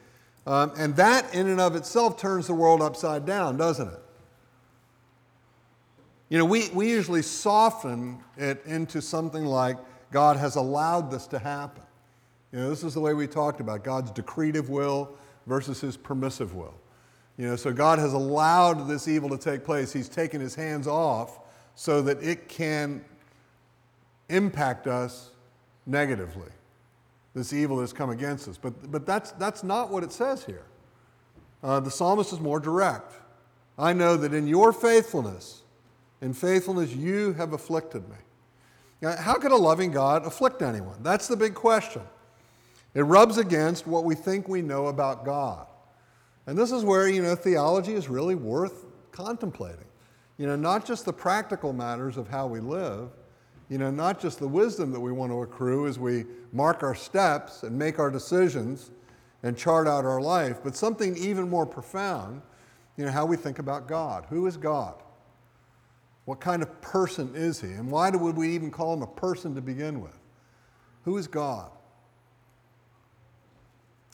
Um, 0.45 0.71
and 0.77 0.95
that, 0.95 1.33
in 1.35 1.47
and 1.47 1.59
of 1.59 1.75
itself, 1.75 2.17
turns 2.17 2.47
the 2.47 2.53
world 2.53 2.81
upside 2.81 3.25
down, 3.25 3.57
doesn't 3.57 3.89
it? 3.89 3.99
You 6.29 6.37
know, 6.37 6.45
we, 6.45 6.69
we 6.69 6.89
usually 6.89 7.21
soften 7.21 8.19
it 8.37 8.61
into 8.65 9.01
something 9.01 9.45
like 9.45 9.77
God 10.11 10.37
has 10.37 10.55
allowed 10.55 11.11
this 11.11 11.27
to 11.27 11.39
happen. 11.39 11.83
You 12.51 12.59
know, 12.59 12.69
this 12.69 12.83
is 12.83 12.93
the 12.93 12.99
way 12.99 13.13
we 13.13 13.27
talked 13.27 13.59
about 13.59 13.83
God's 13.83 14.11
decretive 14.11 14.69
will 14.69 15.09
versus 15.45 15.81
his 15.81 15.97
permissive 15.97 16.53
will. 16.55 16.73
You 17.37 17.47
know, 17.47 17.55
so 17.55 17.71
God 17.71 17.99
has 17.99 18.13
allowed 18.13 18.87
this 18.87 19.07
evil 19.07 19.29
to 19.29 19.37
take 19.37 19.63
place. 19.63 19.93
He's 19.93 20.09
taken 20.09 20.41
his 20.41 20.55
hands 20.55 20.87
off 20.87 21.39
so 21.75 22.01
that 22.01 22.21
it 22.23 22.49
can 22.49 23.03
impact 24.29 24.87
us 24.87 25.31
negatively. 25.85 26.49
This 27.35 27.53
evil 27.53 27.79
has 27.81 27.93
come 27.93 28.09
against 28.09 28.47
us. 28.47 28.57
But, 28.57 28.91
but 28.91 29.05
that's, 29.05 29.31
that's 29.33 29.63
not 29.63 29.91
what 29.91 30.03
it 30.03 30.11
says 30.11 30.43
here. 30.43 30.65
Uh, 31.61 31.79
the 31.79 31.91
psalmist 31.91 32.33
is 32.33 32.39
more 32.39 32.59
direct. 32.59 33.13
I 33.77 33.93
know 33.93 34.17
that 34.17 34.33
in 34.33 34.47
your 34.47 34.73
faithfulness, 34.73 35.61
in 36.21 36.33
faithfulness, 36.33 36.95
you 36.95 37.33
have 37.33 37.53
afflicted 37.53 38.09
me. 38.09 38.15
Now, 39.01 39.15
how 39.15 39.35
could 39.35 39.51
a 39.51 39.55
loving 39.55 39.91
God 39.91 40.25
afflict 40.25 40.63
anyone? 40.63 41.03
That's 41.03 41.27
the 41.27 41.37
big 41.37 41.53
question. 41.53 42.01
It 42.93 43.01
rubs 43.01 43.37
against 43.37 43.85
what 43.85 44.03
we 44.03 44.15
think 44.15 44.47
we 44.47 44.61
know 44.61 44.87
about 44.87 45.25
God. 45.25 45.67
And 46.47 46.57
this 46.57 46.71
is 46.71 46.83
where, 46.83 47.07
you 47.07 47.21
know, 47.21 47.35
theology 47.35 47.93
is 47.93 48.07
really 48.07 48.35
worth 48.35 48.85
contemplating. 49.11 49.85
You 50.37 50.47
know, 50.47 50.55
not 50.55 50.85
just 50.85 51.05
the 51.05 51.13
practical 51.13 51.73
matters 51.73 52.17
of 52.17 52.27
how 52.27 52.47
we 52.47 52.59
live, 52.59 53.09
you 53.69 53.77
know, 53.77 53.91
not 53.91 54.19
just 54.19 54.39
the 54.39 54.47
wisdom 54.47 54.91
that 54.91 54.99
we 54.99 55.11
want 55.11 55.31
to 55.31 55.41
accrue 55.41 55.87
as 55.87 55.99
we 55.99 56.25
mark 56.53 56.83
our 56.83 56.95
steps 56.95 57.63
and 57.63 57.77
make 57.77 57.99
our 57.99 58.09
decisions 58.09 58.91
and 59.43 59.57
chart 59.57 59.87
out 59.87 60.05
our 60.05 60.21
life, 60.21 60.59
but 60.63 60.75
something 60.75 61.17
even 61.17 61.49
more 61.49 61.65
profound, 61.65 62.41
you 62.95 63.05
know, 63.05 63.11
how 63.11 63.25
we 63.25 63.35
think 63.35 63.59
about 63.59 63.87
God. 63.87 64.25
Who 64.29 64.47
is 64.47 64.57
God? 64.57 64.95
What 66.25 66.39
kind 66.39 66.61
of 66.61 66.81
person 66.81 67.31
is 67.35 67.61
he? 67.61 67.67
And 67.67 67.91
why 67.91 68.09
would 68.09 68.37
we 68.37 68.53
even 68.53 68.71
call 68.71 68.93
him 68.93 69.01
a 69.01 69.07
person 69.07 69.55
to 69.55 69.61
begin 69.61 70.01
with? 70.01 70.17
Who 71.03 71.17
is 71.17 71.27
God? 71.27 71.71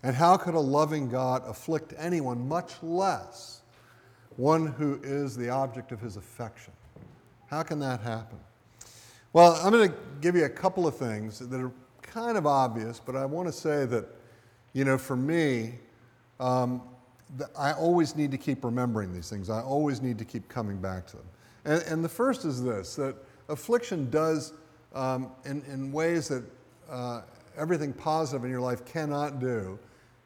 And 0.03 0.15
how 0.15 0.35
could 0.35 0.53
a 0.53 0.59
loving 0.59 1.09
God 1.09 1.43
afflict 1.47 1.93
anyone, 1.97 2.47
much 2.47 2.73
less 2.83 3.61
one 4.35 4.67
who 4.67 4.99
is 5.03 5.37
the 5.37 5.49
object 5.49 5.91
of 5.91 6.01
his 6.01 6.17
affection? 6.17 6.73
How 7.47 7.63
can 7.63 7.79
that 7.79 8.01
happen? 8.01 8.37
Well, 9.31 9.53
I'm 9.63 9.71
going 9.71 9.89
to 9.89 9.95
give 10.21 10.35
you 10.35 10.45
a 10.45 10.49
couple 10.49 10.85
of 10.85 10.97
things 10.97 11.39
that 11.39 11.59
are 11.59 11.71
kind 12.01 12.37
of 12.37 12.45
obvious, 12.45 12.99
but 12.99 13.15
I 13.15 13.25
want 13.25 13.47
to 13.47 13.53
say 13.53 13.85
that, 13.85 14.05
you 14.73 14.85
know, 14.85 14.97
for 14.97 15.15
me, 15.15 15.75
um, 16.39 16.81
I 17.57 17.73
always 17.73 18.15
need 18.15 18.31
to 18.31 18.37
keep 18.37 18.63
remembering 18.63 19.13
these 19.13 19.29
things. 19.29 19.49
I 19.49 19.61
always 19.61 20.01
need 20.01 20.17
to 20.19 20.25
keep 20.25 20.49
coming 20.49 20.77
back 20.77 21.07
to 21.07 21.17
them. 21.17 21.25
And, 21.65 21.83
and 21.83 22.03
the 22.03 22.09
first 22.09 22.45
is 22.45 22.61
this 22.63 22.95
that 22.97 23.15
affliction 23.49 24.09
does, 24.09 24.53
um, 24.93 25.31
in, 25.45 25.63
in 25.71 25.91
ways 25.91 26.27
that 26.27 26.43
uh, 26.89 27.21
everything 27.57 27.93
positive 27.93 28.43
in 28.43 28.51
your 28.51 28.61
life 28.61 28.85
cannot 28.85 29.39
do, 29.39 29.79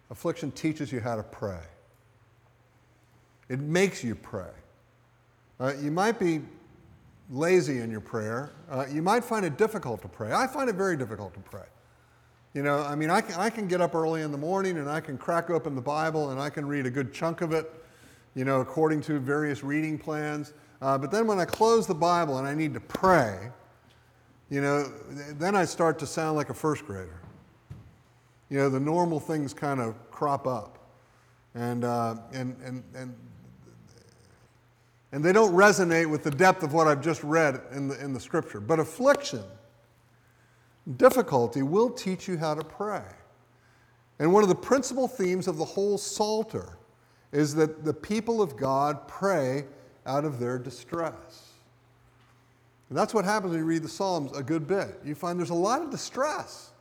affliction 0.10 0.52
teaches 0.52 0.92
you 0.92 1.00
how 1.00 1.16
to 1.16 1.24
pray. 1.24 1.64
It 3.50 3.60
makes 3.60 4.04
you 4.04 4.16
pray. 4.16 4.52
Uh, 5.60 5.74
you 5.82 5.92
might 5.92 6.20
be 6.20 6.42
lazy 7.30 7.80
in 7.80 7.92
your 7.92 8.02
prayer. 8.02 8.52
Uh, 8.70 8.86
you 8.92 9.02
might 9.02 9.24
find 9.24 9.46
it 9.46 9.58
difficult 9.58 10.02
to 10.02 10.08
pray. 10.08 10.32
I 10.32 10.48
find 10.48 10.70
it 10.70 10.76
very 10.76 10.98
difficult 10.98 11.34
to 11.34 11.40
pray. 11.40 11.66
You 12.54 12.64
know, 12.64 12.80
I 12.80 12.96
mean, 12.96 13.10
I 13.10 13.22
can, 13.22 13.36
I 13.36 13.50
can 13.50 13.68
get 13.68 13.82
up 13.82 13.94
early 13.94 14.22
in 14.22 14.32
the 14.32 14.38
morning 14.38 14.78
and 14.78 14.90
I 14.90 15.00
can 15.00 15.18
crack 15.18 15.50
open 15.50 15.76
the 15.76 15.82
Bible 15.82 16.32
and 16.32 16.40
I 16.40 16.50
can 16.50 16.66
read 16.66 16.86
a 16.86 16.90
good 16.90 17.14
chunk 17.14 17.42
of 17.42 17.52
it, 17.52 17.72
you 18.36 18.46
know, 18.46 18.62
according 18.62 19.02
to 19.02 19.20
various 19.20 19.64
reading 19.64 19.98
plans. 19.98 20.54
Uh, 20.82 20.98
but 20.98 21.12
then 21.12 21.28
when 21.28 21.40
I 21.40 21.46
close 21.46 21.88
the 21.88 21.96
Bible 21.96 22.38
and 22.38 22.48
I 22.48 22.54
need 22.54 22.74
to 22.74 22.80
pray, 22.80 23.52
you 24.50 24.62
know, 24.62 24.84
then 25.38 25.56
I 25.56 25.66
start 25.66 26.00
to 26.00 26.08
sound 26.08 26.36
like 26.36 26.50
a 26.50 26.54
first 26.54 26.86
grader. 26.86 27.20
You 28.50 28.60
know, 28.60 28.70
the 28.70 28.80
normal 28.80 29.20
things 29.20 29.54
kind 29.54 29.80
of 29.80 29.96
crop 30.12 30.48
up. 30.48 30.78
And, 31.56 31.84
uh, 31.84 32.16
and, 32.34 32.56
and, 32.64 32.84
and, 32.96 33.16
and 35.12 35.24
they 35.24 35.34
don't 35.34 35.54
resonate 35.54 36.10
with 36.10 36.24
the 36.24 36.32
depth 36.32 36.64
of 36.64 36.74
what 36.74 36.88
I've 36.88 37.02
just 37.02 37.24
read 37.24 37.60
in 37.72 37.88
the, 37.88 38.04
in 38.04 38.14
the 38.14 38.20
scripture. 38.20 38.60
But 38.60 38.80
affliction, 38.80 39.44
difficulty, 40.98 41.64
will 41.64 41.90
teach 41.90 42.28
you 42.28 42.38
how 42.38 42.54
to 42.54 42.64
pray. 42.64 43.04
And 44.20 44.34
one 44.34 44.44
of 44.44 44.50
the 44.50 44.56
principal 44.56 45.08
themes 45.08 45.48
of 45.48 45.58
the 45.58 45.66
whole 45.66 45.98
Psalter 45.98 46.78
is 47.32 47.54
that 47.56 47.84
the 47.84 47.94
people 47.94 48.42
of 48.42 48.56
God 48.56 49.08
pray 49.08 49.66
out 50.06 50.26
of 50.26 50.40
their 50.40 50.58
distress. 50.58 51.52
And 52.90 52.98
that's 52.98 53.14
what 53.14 53.26
happens 53.26 53.52
when 53.52 53.60
you 53.60 53.66
read 53.66 53.84
the 53.84 53.90
Psalms 53.90 54.36
a 54.36 54.42
good 54.42 54.66
bit. 54.66 55.00
You 55.04 55.14
find 55.14 55.38
there's 55.38 55.50
a 55.50 55.54
lot 55.56 55.82
of 55.82 55.90
distress. 55.90 56.72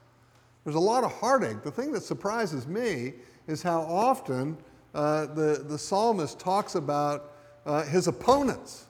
There's 0.66 0.75
a 0.75 0.80
lot 0.80 1.04
of 1.04 1.12
heartache. 1.12 1.62
The 1.62 1.70
thing 1.70 1.92
that 1.92 2.02
surprises 2.02 2.66
me 2.66 3.12
is 3.46 3.62
how 3.62 3.82
often 3.82 4.56
uh, 4.96 5.26
the, 5.26 5.64
the 5.64 5.78
psalmist 5.78 6.40
talks 6.40 6.75
about 6.75 7.35
uh, 7.66 7.85
his 7.85 8.08
opponents, 8.08 8.87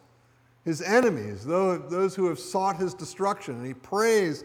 his 0.65 0.81
enemies, 0.81 1.45
those 1.45 2.17
who 2.17 2.29
have 2.29 2.39
sought 2.39 2.77
his 2.77 2.95
destruction. 2.95 3.57
And 3.57 3.67
he 3.67 3.75
prays 3.75 4.45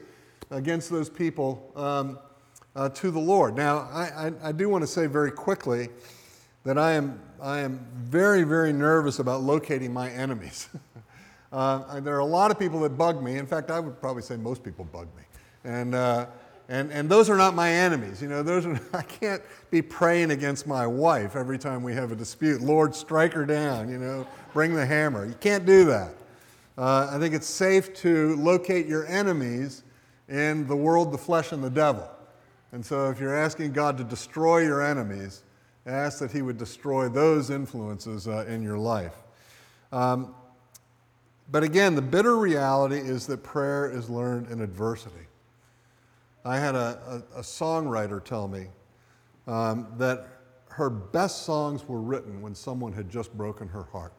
against 0.50 0.90
those 0.90 1.10
people 1.10 1.72
um, 1.78 2.20
uh, 2.76 2.90
to 2.90 3.12
the 3.12 3.20
Lord. 3.20 3.56
Now, 3.56 3.88
I, 3.94 4.28
I, 4.28 4.50
I 4.50 4.52
do 4.52 4.68
want 4.68 4.82
to 4.82 4.88
say 4.88 5.06
very 5.06 5.32
quickly 5.32 5.88
that 6.66 6.78
I 6.78 6.92
am, 6.92 7.18
I 7.42 7.60
am 7.60 7.88
very, 7.96 8.44
very 8.44 8.74
nervous 8.74 9.20
about 9.20 9.42
locating 9.42 9.94
my 9.94 10.10
enemies. 10.10 10.68
uh, 11.54 12.02
there 12.02 12.14
are 12.14 12.20
a 12.20 12.26
lot 12.26 12.52
of 12.52 12.60
people 12.60 12.82
that 12.82 12.98
bug 12.98 13.24
me. 13.24 13.38
In 13.38 13.48
fact, 13.48 13.72
I 13.72 13.80
would 13.80 14.02
probably 14.02 14.22
say 14.22 14.36
most 14.36 14.66
people 14.66 14.84
bug 14.84 15.08
me. 15.16 15.24
And 15.64 15.96
uh, 15.96 16.26
and, 16.72 16.90
and 16.90 17.10
those 17.10 17.30
are 17.30 17.36
not 17.36 17.54
my 17.54 17.70
enemies. 17.70 18.22
You 18.22 18.30
know, 18.30 18.42
those 18.44 18.66
are, 18.66 18.80
I 18.94 19.02
can't 19.02 19.42
be 19.72 19.82
praying 19.82 20.32
against 20.32 20.66
my 20.66 20.88
wife 20.88 21.36
every 21.36 21.60
time 21.60 21.84
we 21.84 21.94
have 21.96 22.14
a 22.14 22.16
dispute. 22.16 22.62
Lord, 22.62 22.96
strike 22.96 23.34
her 23.34 23.46
down, 23.46 23.90
you 23.90 23.98
know, 23.98 24.26
bring 24.54 24.74
the 24.74 24.86
hammer. 24.86 25.26
You 25.26 25.34
can't 25.34 25.66
do 25.66 25.84
that. 25.86 26.14
Uh, 26.78 27.10
I 27.12 27.20
think 27.20 27.36
it's 27.36 27.46
safe 27.46 27.94
to 27.96 28.38
locate 28.38 28.88
your 28.88 29.06
enemies 29.08 29.84
in 30.30 30.66
the 30.66 30.76
world, 30.76 31.12
the 31.12 31.18
flesh, 31.18 31.52
and 31.52 31.62
the 31.62 31.70
devil. 31.70 32.10
And 32.72 32.86
so 32.86 33.10
if 33.10 33.20
you're 33.20 33.36
asking 33.36 33.74
God 33.74 33.98
to 33.98 34.06
destroy 34.06 34.60
your 34.60 34.82
enemies, 34.82 35.44
ask 35.86 36.20
that 36.20 36.32
He 36.32 36.42
would 36.42 36.58
destroy 36.58 37.10
those 37.10 37.50
influences 37.50 38.30
uh, 38.30 38.46
in 38.48 38.64
your 38.64 38.78
life. 38.78 39.16
Um, 39.92 40.34
but 41.52 41.64
again, 41.64 41.96
the 41.96 42.02
bitter 42.02 42.38
reality 42.38 42.96
is 42.96 43.28
that 43.28 43.44
prayer 43.44 43.92
is 43.92 44.10
learned 44.10 44.50
in 44.50 44.62
adversity. 44.62 45.28
I 46.44 46.58
had 46.58 46.76
a, 46.76 47.24
a, 47.36 47.40
a 47.40 47.42
songwriter 47.42 48.24
tell 48.24 48.48
me 48.48 48.68
um, 49.48 49.88
that 49.98 50.28
her 50.70 50.90
best 50.90 51.44
songs 51.44 51.88
were 51.88 52.02
written 52.02 52.42
when 52.42 52.56
someone 52.56 52.94
had 52.94 53.10
just 53.10 53.36
broken 53.36 53.68
her 53.68 53.84
heart. 53.84 54.14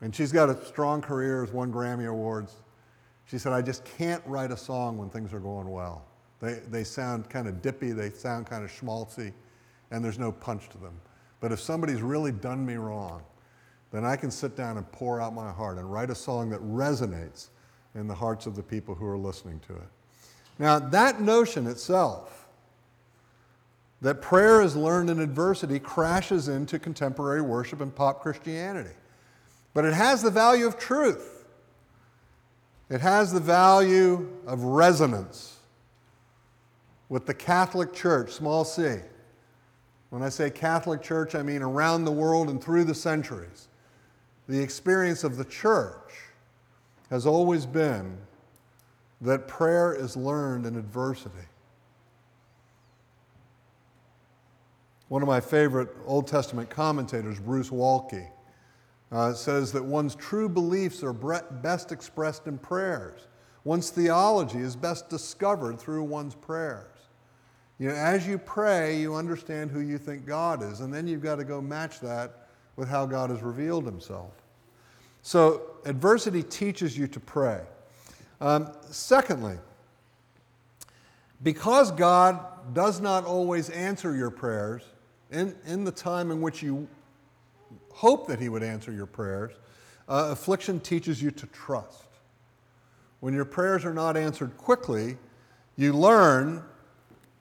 And 0.00 0.14
she's 0.14 0.30
got 0.30 0.48
a 0.48 0.64
strong 0.66 1.00
career, 1.00 1.44
has 1.44 1.52
won 1.52 1.72
Grammy 1.72 2.08
Awards. 2.08 2.54
She 3.24 3.38
said, 3.38 3.52
I 3.52 3.62
just 3.62 3.84
can't 3.84 4.22
write 4.26 4.52
a 4.52 4.56
song 4.56 4.96
when 4.96 5.10
things 5.10 5.32
are 5.34 5.40
going 5.40 5.68
well. 5.68 6.04
They, 6.40 6.60
they 6.70 6.84
sound 6.84 7.28
kind 7.28 7.48
of 7.48 7.60
dippy, 7.62 7.90
they 7.90 8.10
sound 8.10 8.46
kind 8.46 8.62
of 8.64 8.70
schmaltzy, 8.70 9.32
and 9.90 10.04
there's 10.04 10.18
no 10.18 10.30
punch 10.30 10.68
to 10.70 10.78
them. 10.78 10.94
But 11.40 11.50
if 11.50 11.60
somebody's 11.60 12.00
really 12.00 12.32
done 12.32 12.64
me 12.64 12.74
wrong, 12.74 13.22
then 13.90 14.04
I 14.04 14.16
can 14.16 14.30
sit 14.30 14.56
down 14.56 14.76
and 14.76 14.90
pour 14.92 15.20
out 15.20 15.34
my 15.34 15.50
heart 15.50 15.78
and 15.78 15.90
write 15.90 16.10
a 16.10 16.14
song 16.14 16.50
that 16.50 16.60
resonates 16.60 17.48
in 17.98 18.06
the 18.06 18.14
hearts 18.14 18.46
of 18.46 18.54
the 18.54 18.62
people 18.62 18.94
who 18.94 19.06
are 19.06 19.18
listening 19.18 19.60
to 19.66 19.74
it. 19.74 19.88
Now, 20.58 20.78
that 20.78 21.20
notion 21.20 21.66
itself, 21.66 22.46
that 24.00 24.22
prayer 24.22 24.62
is 24.62 24.76
learned 24.76 25.10
in 25.10 25.18
adversity, 25.18 25.80
crashes 25.80 26.46
into 26.46 26.78
contemporary 26.78 27.42
worship 27.42 27.80
and 27.80 27.94
pop 27.94 28.20
Christianity. 28.22 28.94
But 29.74 29.84
it 29.84 29.94
has 29.94 30.22
the 30.22 30.30
value 30.30 30.66
of 30.66 30.78
truth, 30.78 31.44
it 32.88 33.00
has 33.00 33.32
the 33.32 33.40
value 33.40 34.28
of 34.46 34.62
resonance 34.62 35.56
with 37.08 37.26
the 37.26 37.34
Catholic 37.34 37.92
Church, 37.92 38.30
small 38.30 38.64
c. 38.64 38.96
When 40.10 40.22
I 40.22 40.28
say 40.28 40.50
Catholic 40.50 41.02
Church, 41.02 41.34
I 41.34 41.42
mean 41.42 41.62
around 41.62 42.04
the 42.04 42.12
world 42.12 42.48
and 42.48 42.62
through 42.62 42.84
the 42.84 42.94
centuries. 42.94 43.68
The 44.48 44.58
experience 44.58 45.24
of 45.24 45.36
the 45.36 45.44
church 45.44 46.14
has 47.10 47.26
always 47.26 47.66
been 47.66 48.18
that 49.20 49.48
prayer 49.48 49.94
is 49.94 50.16
learned 50.16 50.66
in 50.66 50.76
adversity. 50.76 51.34
One 55.08 55.22
of 55.22 55.28
my 55.28 55.40
favorite 55.40 55.88
Old 56.06 56.26
Testament 56.26 56.68
commentators, 56.68 57.40
Bruce 57.40 57.70
Waltke, 57.70 58.28
uh, 59.10 59.32
says 59.32 59.72
that 59.72 59.82
one's 59.82 60.14
true 60.14 60.48
beliefs 60.48 61.02
are 61.02 61.14
best 61.14 61.92
expressed 61.92 62.46
in 62.46 62.58
prayers. 62.58 63.26
One's 63.64 63.90
theology 63.90 64.58
is 64.58 64.76
best 64.76 65.08
discovered 65.08 65.80
through 65.80 66.04
one's 66.04 66.34
prayers. 66.34 66.84
You 67.78 67.88
know, 67.88 67.94
as 67.94 68.26
you 68.26 68.38
pray, 68.38 69.00
you 69.00 69.14
understand 69.14 69.70
who 69.70 69.80
you 69.80 69.98
think 69.98 70.26
God 70.26 70.62
is, 70.62 70.80
and 70.80 70.92
then 70.92 71.06
you've 71.06 71.22
got 71.22 71.36
to 71.36 71.44
go 71.44 71.60
match 71.60 72.00
that 72.00 72.48
with 72.76 72.88
how 72.88 73.06
God 73.06 73.30
has 73.30 73.42
revealed 73.42 73.86
himself. 73.86 74.32
So, 75.22 75.62
adversity 75.84 76.42
teaches 76.42 76.96
you 76.96 77.06
to 77.08 77.20
pray. 77.20 77.62
Um, 78.40 78.72
secondly, 78.90 79.58
because 81.42 81.90
God 81.90 82.74
does 82.74 83.00
not 83.00 83.24
always 83.24 83.70
answer 83.70 84.14
your 84.14 84.30
prayers 84.30 84.82
in, 85.30 85.54
in 85.66 85.84
the 85.84 85.92
time 85.92 86.30
in 86.30 86.40
which 86.40 86.62
you 86.62 86.88
hope 87.92 88.26
that 88.28 88.38
He 88.38 88.48
would 88.48 88.62
answer 88.62 88.92
your 88.92 89.06
prayers, 89.06 89.52
uh, 90.08 90.28
affliction 90.30 90.80
teaches 90.80 91.22
you 91.22 91.30
to 91.32 91.46
trust. 91.46 92.04
When 93.20 93.34
your 93.34 93.44
prayers 93.44 93.84
are 93.84 93.94
not 93.94 94.16
answered 94.16 94.56
quickly, 94.56 95.18
you 95.76 95.92
learn, 95.92 96.62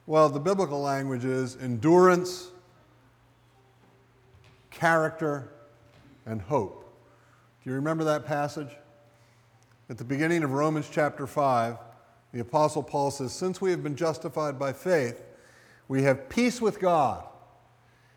well, 0.06 0.30
the 0.30 0.40
biblical 0.40 0.82
language 0.82 1.26
is 1.26 1.58
endurance, 1.62 2.50
character, 4.72 5.50
and 6.26 6.42
hope. 6.42 6.87
Do 7.68 7.74
you 7.74 7.76
remember 7.76 8.06
that 8.06 8.26
passage? 8.26 8.70
At 9.90 9.98
the 9.98 10.06
beginning 10.06 10.42
of 10.46 10.54
Romans 10.54 10.88
chapter 10.90 11.28
5, 11.28 11.78
the 12.32 12.40
Apostle 12.40 12.82
Paul 12.82 13.12
says, 13.12 13.34
Since 13.34 13.60
we 13.60 13.72
have 13.72 13.84
been 13.84 13.98
justified 13.98 14.58
by 14.58 14.72
faith, 14.72 15.22
we 15.90 16.04
have 16.04 16.30
peace 16.30 16.62
with 16.62 16.80
God, 16.80 17.26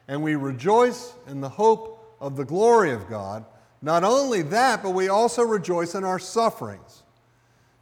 and 0.07 0.23
we 0.23 0.37
rejoice 0.37 1.14
in 1.26 1.40
the 1.40 1.49
hope 1.49 2.14
of 2.21 2.37
the 2.37 2.45
glory 2.45 2.92
of 2.92 3.09
God. 3.09 3.45
Not 3.83 4.04
only 4.04 4.42
that, 4.42 4.85
but 4.85 4.90
we 4.92 5.09
also 5.09 5.42
rejoice 5.42 5.97
in 5.97 6.04
our 6.04 6.21
sufferings, 6.21 7.02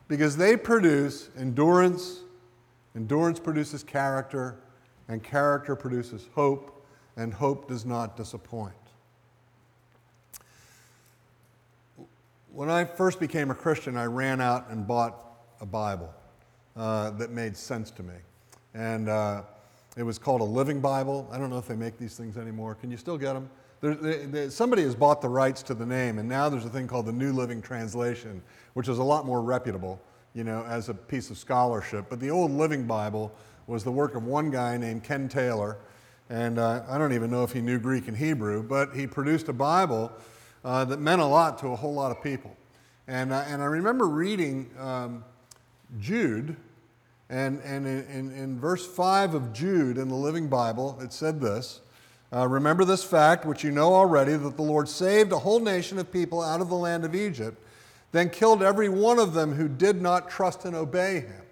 because 0.09 0.39
they 0.39 0.57
produce 0.57 1.29
endurance, 1.37 2.21
endurance 2.97 3.39
produces 3.39 3.83
character, 3.83 4.57
and 5.07 5.23
character 5.23 5.77
produces 5.77 6.31
hope, 6.35 6.83
and 7.19 7.35
hope 7.35 7.69
does 7.69 7.85
not 7.85 8.17
disappoint. 8.17 8.73
When 12.53 12.71
I 12.71 12.85
first 12.85 13.21
became 13.21 13.51
a 13.51 13.55
Christian, 13.55 13.97
I 13.97 14.07
ran 14.07 14.41
out 14.41 14.71
and 14.71 14.87
bought 14.87 15.17
a 15.61 15.67
Bible 15.67 16.13
uh, 16.77 17.11
that 17.11 17.31
made 17.31 17.57
sense 17.57 17.91
to 17.93 18.03
me. 18.03 18.15
And 18.73 19.09
uh, 19.09 19.43
it 19.99 20.03
was 20.03 20.19
called 20.19 20.41
a 20.41 20.45
Living 20.45 20.81
Bible. 20.81 21.29
I 21.31 21.39
don't 21.39 21.51
know 21.51 21.59
if 21.59 21.69
they 21.69 21.77
make 21.77 21.99
these 21.99 22.17
things 22.17 22.39
anymore. 22.39 22.75
Can 22.75 22.91
you 22.91 22.97
still 22.97 23.19
get 23.19 23.35
them? 23.35 23.51
There, 23.81 23.95
they, 23.95 24.25
they, 24.25 24.49
somebody 24.49 24.83
has 24.83 24.95
bought 24.95 25.21
the 25.21 25.29
rights 25.29 25.63
to 25.65 25.75
the 25.75 25.85
name, 25.85 26.19
and 26.19 26.29
now 26.29 26.49
there's 26.49 26.65
a 26.65 26.71
thing 26.71 26.89
called 26.89 27.07
the 27.07 27.13
New 27.13 27.33
Living 27.33 27.61
Translation, 27.61 28.43
which 28.73 28.89
is 28.89 28.99
a 28.99 29.05
lot 29.05 29.27
more 29.27 29.43
reputable, 29.43 30.01
you 30.35 30.43
know, 30.43 30.65
as 30.65 30.89
a 30.89 30.95
piece 30.95 31.31
of 31.31 31.37
scholarship. 31.37 32.07
But 32.09 32.19
the 32.19 32.31
old 32.31 32.51
Living 32.51 32.87
Bible 32.87 33.31
was 33.67 33.85
the 33.85 33.93
work 33.93 34.15
of 34.15 34.25
one 34.25 34.51
guy 34.51 34.79
named 34.79 35.05
Ken 35.05 35.29
Taylor, 35.29 35.77
and 36.31 36.59
uh, 36.59 36.83
I 36.89 36.97
don't 36.97 37.13
even 37.13 37.31
know 37.31 37.45
if 37.45 37.53
he 37.53 37.61
knew 37.61 37.79
Greek 37.79 38.09
and 38.09 38.17
Hebrew, 38.17 38.63
but 38.63 38.95
he 38.95 39.07
produced 39.07 39.49
a 39.49 39.53
Bible 39.53 40.11
uh, 40.65 40.85
that 40.85 41.01
meant 41.01 41.21
a 41.21 41.27
lot 41.27 41.59
to 41.59 41.69
a 41.69 41.77
whole 41.77 41.95
lot 41.95 42.11
of 42.11 42.23
people. 42.23 42.57
And, 43.07 43.33
uh, 43.33 43.45
and 43.47 43.63
I 43.63 43.67
remember 43.67 44.07
reading 44.07 44.71
um, 44.79 45.25
Jude, 45.99 46.57
and, 47.31 47.61
and 47.61 47.87
in, 47.87 48.05
in, 48.07 48.33
in, 48.33 48.61
verse 48.61 48.87
5 48.87 49.35
of 49.35 49.53
Jude 49.53 49.99
in 49.99 50.09
the 50.09 50.15
Living 50.15 50.49
Bible, 50.49 50.99
it 51.01 51.13
said 51.13 51.41
this 51.41 51.81
uh, 52.33 52.47
Remember 52.47 52.85
this 52.85 53.03
fact, 53.03 53.47
which 53.47 53.65
you 53.65 53.71
know 53.71 53.95
already, 53.95 54.37
that 54.37 54.57
the 54.57 54.63
Lord 54.63 54.89
saved 54.89 55.33
a 55.33 55.39
whole 55.39 55.61
nation 55.61 55.99
of 55.99 56.13
people 56.13 56.43
out 56.43 56.61
of 56.61 56.69
the 56.69 56.77
land 56.77 57.05
of 57.05 57.15
Egypt, 57.15 57.59
then 58.13 58.29
killed 58.31 58.63
every 58.63 58.89
one 58.89 59.19
of 59.19 59.35
them 59.35 59.55
who 59.55 59.69
did 59.69 60.03
not 60.03 60.31
trust 60.31 60.65
and 60.65 60.75
obey 60.75 61.21
him. 61.21 61.43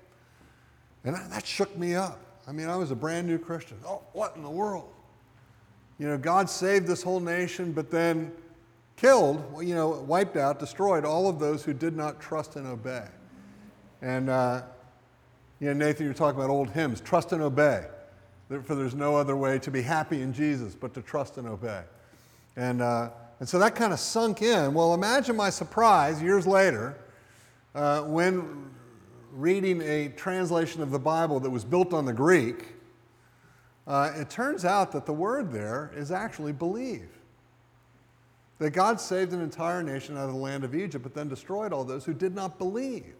And 1.04 1.14
that 1.14 1.46
shook 1.46 1.76
me 1.78 1.94
up. 1.94 2.18
I 2.46 2.52
mean, 2.52 2.68
I 2.68 2.76
was 2.76 2.90
a 2.90 2.96
brand 2.96 3.26
new 3.26 3.38
Christian. 3.38 3.78
Oh, 3.86 4.02
what 4.12 4.36
in 4.36 4.42
the 4.42 4.50
world? 4.50 4.88
You 5.98 6.08
know, 6.08 6.18
God 6.18 6.50
saved 6.50 6.86
this 6.86 7.02
whole 7.02 7.20
nation, 7.20 7.72
but 7.72 7.90
then 7.90 8.32
killed, 8.96 9.62
you 9.62 9.74
know, 9.74 9.88
wiped 9.88 10.36
out, 10.36 10.58
destroyed 10.58 11.04
all 11.04 11.28
of 11.28 11.38
those 11.38 11.62
who 11.62 11.72
did 11.72 11.96
not 11.96 12.20
trust 12.20 12.56
and 12.56 12.66
obey. 12.66 13.04
And, 14.02 14.28
uh, 14.28 14.62
you 15.60 15.68
know, 15.68 15.72
Nathan, 15.72 16.06
you're 16.06 16.14
talking 16.14 16.38
about 16.38 16.50
old 16.50 16.70
hymns 16.70 17.00
trust 17.00 17.32
and 17.32 17.42
obey. 17.42 17.86
For 18.48 18.74
there's 18.74 18.94
no 18.94 19.16
other 19.16 19.36
way 19.36 19.58
to 19.58 19.70
be 19.70 19.82
happy 19.82 20.22
in 20.22 20.32
Jesus 20.32 20.74
but 20.74 20.94
to 20.94 21.02
trust 21.02 21.36
and 21.36 21.48
obey. 21.48 21.82
And, 22.56 22.80
uh, 22.80 23.10
and 23.40 23.48
so 23.48 23.58
that 23.58 23.74
kind 23.74 23.92
of 23.92 23.98
sunk 23.98 24.40
in. 24.40 24.72
Well, 24.72 24.94
imagine 24.94 25.36
my 25.36 25.50
surprise 25.50 26.22
years 26.22 26.46
later 26.46 26.96
uh, 27.74 28.02
when 28.02 28.70
reading 29.32 29.82
a 29.82 30.08
translation 30.10 30.82
of 30.82 30.90
the 30.90 30.98
Bible 30.98 31.40
that 31.40 31.50
was 31.50 31.64
built 31.64 31.92
on 31.92 32.06
the 32.06 32.12
Greek. 32.12 32.68
Uh, 33.86 34.12
it 34.16 34.30
turns 34.30 34.64
out 34.64 34.90
that 34.92 35.06
the 35.06 35.12
word 35.12 35.52
there 35.52 35.92
is 35.94 36.10
actually 36.10 36.52
believe. 36.52 37.15
That 38.58 38.70
God 38.70 39.00
saved 39.00 39.32
an 39.32 39.42
entire 39.42 39.82
nation 39.82 40.16
out 40.16 40.24
of 40.24 40.32
the 40.32 40.40
land 40.40 40.64
of 40.64 40.74
Egypt, 40.74 41.02
but 41.02 41.14
then 41.14 41.28
destroyed 41.28 41.72
all 41.72 41.84
those 41.84 42.04
who 42.04 42.14
did 42.14 42.34
not 42.34 42.58
believe. 42.58 43.14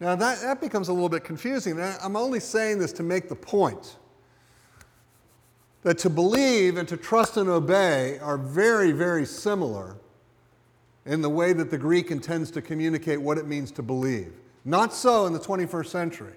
Now, 0.00 0.14
that, 0.14 0.40
that 0.40 0.60
becomes 0.60 0.88
a 0.88 0.92
little 0.92 1.08
bit 1.08 1.24
confusing. 1.24 1.80
I'm 1.80 2.16
only 2.16 2.40
saying 2.40 2.78
this 2.78 2.92
to 2.94 3.02
make 3.02 3.28
the 3.28 3.36
point 3.36 3.96
that 5.82 5.98
to 5.98 6.10
believe 6.10 6.76
and 6.76 6.88
to 6.88 6.96
trust 6.96 7.36
and 7.36 7.48
obey 7.48 8.18
are 8.18 8.36
very, 8.36 8.92
very 8.92 9.24
similar 9.24 9.96
in 11.06 11.22
the 11.22 11.30
way 11.30 11.52
that 11.52 11.70
the 11.70 11.78
Greek 11.78 12.10
intends 12.10 12.50
to 12.50 12.60
communicate 12.60 13.20
what 13.20 13.38
it 13.38 13.46
means 13.46 13.70
to 13.70 13.82
believe. 13.82 14.32
Not 14.64 14.92
so 14.92 15.26
in 15.26 15.32
the 15.32 15.38
21st 15.38 15.86
century. 15.86 16.34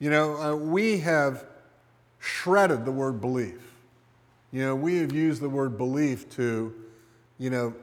You 0.00 0.10
know, 0.10 0.36
uh, 0.36 0.56
we 0.56 0.98
have 0.98 1.46
shredded 2.18 2.84
the 2.84 2.90
word 2.90 3.20
belief. 3.20 3.71
You 4.52 4.60
know, 4.60 4.76
we 4.76 4.98
have 4.98 5.12
used 5.14 5.40
the 5.40 5.48
word 5.48 5.78
belief 5.78 6.28
to, 6.30 6.74
you 7.38 7.48
know, 7.48 7.74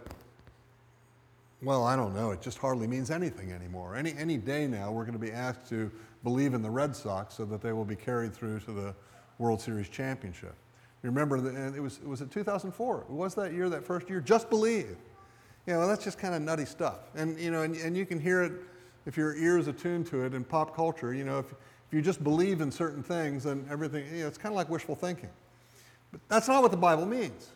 well, 1.63 1.83
I 1.83 1.95
don't 1.95 2.15
know. 2.15 2.31
It 2.31 2.41
just 2.41 2.59
hardly 2.59 2.87
means 2.87 3.09
anything 3.09 3.51
anymore. 3.51 3.95
Any, 3.95 4.13
any 4.13 4.37
day 4.37 4.67
now, 4.67 4.91
we're 4.91 5.03
going 5.03 5.13
to 5.13 5.19
be 5.19 5.31
asked 5.31 5.67
to 5.69 5.91
believe 6.23 6.53
in 6.53 6.61
the 6.61 6.69
Red 6.69 6.95
Sox 6.95 7.33
so 7.35 7.43
that 7.45 7.61
they 7.61 7.73
will 7.73 7.85
be 7.85 7.95
carried 7.95 8.33
through 8.33 8.59
to 8.61 8.71
the 8.71 8.95
World 9.39 9.59
Series 9.59 9.89
championship. 9.89 10.53
You 11.03 11.09
remember, 11.09 11.41
the, 11.41 11.75
it 11.75 11.81
was, 11.81 11.97
it 11.97 12.07
was 12.07 12.21
in 12.21 12.29
2004. 12.29 13.01
It 13.01 13.09
was 13.09 13.35
that 13.35 13.51
year, 13.51 13.67
that 13.69 13.83
first 13.83 14.07
year? 14.07 14.21
Just 14.21 14.49
believe. 14.49 14.95
You 15.65 15.73
know, 15.73 15.87
that's 15.87 16.03
just 16.03 16.19
kind 16.19 16.35
of 16.35 16.41
nutty 16.41 16.65
stuff. 16.65 16.99
And, 17.15 17.39
you 17.39 17.51
know, 17.51 17.63
and, 17.63 17.75
and 17.77 17.97
you 17.97 18.05
can 18.05 18.19
hear 18.19 18.43
it 18.43 18.53
if 19.05 19.17
your 19.17 19.35
ear 19.35 19.57
is 19.57 19.67
attuned 19.67 20.05
to 20.07 20.23
it 20.23 20.33
in 20.33 20.43
pop 20.43 20.75
culture. 20.75 21.13
You 21.13 21.25
know, 21.25 21.39
if, 21.39 21.51
if 21.51 21.93
you 21.93 22.01
just 22.01 22.23
believe 22.23 22.61
in 22.61 22.71
certain 22.71 23.01
things, 23.01 23.45
then 23.45 23.65
everything, 23.71 24.05
you 24.13 24.21
know, 24.21 24.27
it's 24.27 24.37
kind 24.37 24.53
of 24.53 24.57
like 24.57 24.69
wishful 24.69 24.95
thinking. 24.95 25.29
But 26.11 26.21
that's 26.27 26.47
not 26.47 26.61
what 26.61 26.71
the 26.71 26.77
Bible 26.77 27.05
means. 27.05 27.49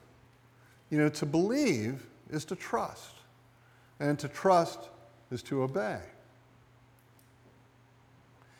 You 0.90 1.00
know, 1.00 1.10
to 1.10 1.26
believe 1.26 2.06
is 2.30 2.46
to 2.46 2.56
trust 2.56 3.16
and 4.00 4.18
to 4.20 4.28
trust 4.28 4.90
is 5.32 5.42
to 5.44 5.64
obey. 5.64 6.00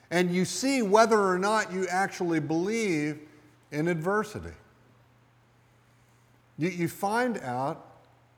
And 0.10 0.34
you 0.34 0.46
see 0.46 0.82
whether 0.82 1.20
or 1.20 1.40
not 1.40 1.72
you 1.74 1.88
actually 1.88 2.40
believe 2.40 3.20
in 3.72 3.88
adversity. 3.88 4.54
You, 6.58 6.70
you 6.70 6.88
find 6.88 7.40
out 7.40 7.88